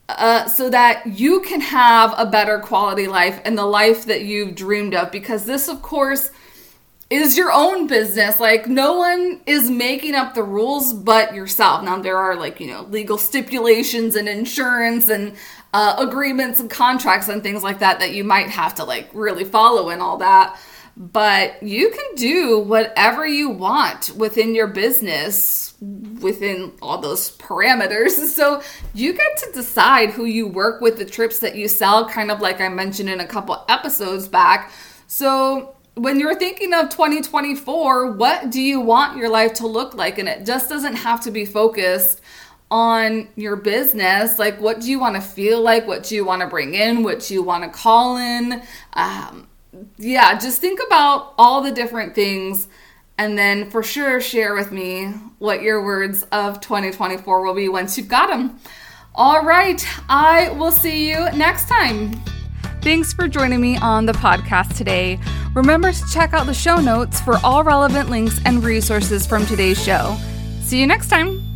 uh, 0.08 0.46
so 0.46 0.70
that 0.70 1.06
you 1.06 1.40
can 1.40 1.60
have 1.60 2.14
a 2.16 2.26
better 2.26 2.58
quality 2.58 3.06
life 3.06 3.40
and 3.44 3.56
the 3.56 3.66
life 3.66 4.04
that 4.04 4.22
you've 4.22 4.54
dreamed 4.54 4.94
of. 4.94 5.10
Because 5.10 5.44
this, 5.44 5.68
of 5.68 5.82
course, 5.82 6.30
is 7.10 7.38
your 7.38 7.50
own 7.50 7.86
business. 7.86 8.38
Like, 8.38 8.66
no 8.66 8.98
one 8.98 9.40
is 9.46 9.70
making 9.70 10.14
up 10.14 10.34
the 10.34 10.42
rules 10.42 10.92
but 10.92 11.34
yourself. 11.34 11.82
Now, 11.82 11.98
there 11.98 12.18
are, 12.18 12.36
like, 12.36 12.60
you 12.60 12.66
know, 12.66 12.82
legal 12.82 13.16
stipulations 13.16 14.14
and 14.14 14.28
insurance 14.28 15.08
and 15.08 15.34
uh, 15.72 15.96
agreements 15.98 16.60
and 16.60 16.70
contracts 16.70 17.28
and 17.28 17.42
things 17.42 17.62
like 17.62 17.78
that 17.78 17.98
that 18.00 18.12
you 18.12 18.24
might 18.24 18.50
have 18.50 18.74
to, 18.74 18.84
like, 18.84 19.08
really 19.14 19.44
follow 19.44 19.88
and 19.88 20.02
all 20.02 20.18
that 20.18 20.58
but 20.98 21.62
you 21.62 21.90
can 21.90 22.16
do 22.16 22.58
whatever 22.58 23.24
you 23.24 23.48
want 23.48 24.10
within 24.16 24.52
your 24.52 24.66
business 24.66 25.68
within 26.20 26.72
all 26.82 26.98
those 26.98 27.36
parameters. 27.36 28.18
So 28.38 28.62
you 28.94 29.14
get 29.14 29.36
to 29.38 29.52
decide 29.52 30.10
who 30.10 30.24
you 30.24 30.46
work 30.46 30.80
with, 30.80 30.96
the 30.96 31.04
trips 31.04 31.40
that 31.40 31.56
you 31.56 31.66
sell, 31.66 32.08
kind 32.08 32.30
of 32.30 32.40
like 32.40 32.60
I 32.60 32.68
mentioned 32.68 33.08
in 33.08 33.18
a 33.20 33.26
couple 33.26 33.64
episodes 33.68 34.28
back. 34.28 34.70
So 35.08 35.74
when 35.94 36.20
you're 36.20 36.38
thinking 36.38 36.72
of 36.72 36.88
2024, 36.90 38.12
what 38.12 38.50
do 38.50 38.60
you 38.60 38.80
want 38.80 39.16
your 39.16 39.28
life 39.28 39.54
to 39.54 39.66
look 39.66 39.94
like? 39.94 40.18
And 40.18 40.28
it 40.28 40.46
just 40.46 40.68
doesn't 40.68 40.94
have 40.94 41.20
to 41.22 41.32
be 41.32 41.44
focused 41.44 42.20
on 42.70 43.28
your 43.34 43.56
business. 43.56 44.38
Like, 44.38 44.60
what 44.60 44.80
do 44.80 44.90
you 44.90 45.00
want 45.00 45.16
to 45.16 45.20
feel 45.20 45.60
like? 45.60 45.86
What 45.86 46.04
do 46.04 46.14
you 46.14 46.24
want 46.24 46.42
to 46.42 46.46
bring 46.46 46.74
in? 46.74 47.02
What 47.02 47.20
do 47.20 47.34
you 47.34 47.42
want 47.42 47.64
to 47.64 47.70
call 47.70 48.18
in? 48.18 48.62
Um, 48.92 49.47
yeah, 49.96 50.38
just 50.38 50.60
think 50.60 50.80
about 50.86 51.34
all 51.38 51.62
the 51.62 51.70
different 51.70 52.14
things 52.14 52.68
and 53.18 53.36
then 53.36 53.68
for 53.70 53.82
sure 53.82 54.20
share 54.20 54.54
with 54.54 54.70
me 54.72 55.08
what 55.38 55.60
your 55.62 55.84
words 55.84 56.22
of 56.32 56.60
2024 56.60 57.44
will 57.44 57.54
be 57.54 57.68
once 57.68 57.98
you've 57.98 58.08
got 58.08 58.28
them. 58.28 58.58
All 59.14 59.44
right, 59.44 59.84
I 60.08 60.50
will 60.50 60.70
see 60.70 61.08
you 61.10 61.30
next 61.32 61.68
time. 61.68 62.12
Thanks 62.80 63.12
for 63.12 63.26
joining 63.26 63.60
me 63.60 63.76
on 63.78 64.06
the 64.06 64.12
podcast 64.12 64.76
today. 64.76 65.18
Remember 65.54 65.92
to 65.92 66.04
check 66.12 66.32
out 66.32 66.46
the 66.46 66.54
show 66.54 66.76
notes 66.76 67.20
for 67.20 67.36
all 67.42 67.64
relevant 67.64 68.08
links 68.08 68.40
and 68.44 68.62
resources 68.62 69.26
from 69.26 69.44
today's 69.46 69.82
show. 69.82 70.16
See 70.62 70.78
you 70.78 70.86
next 70.86 71.08
time. 71.08 71.47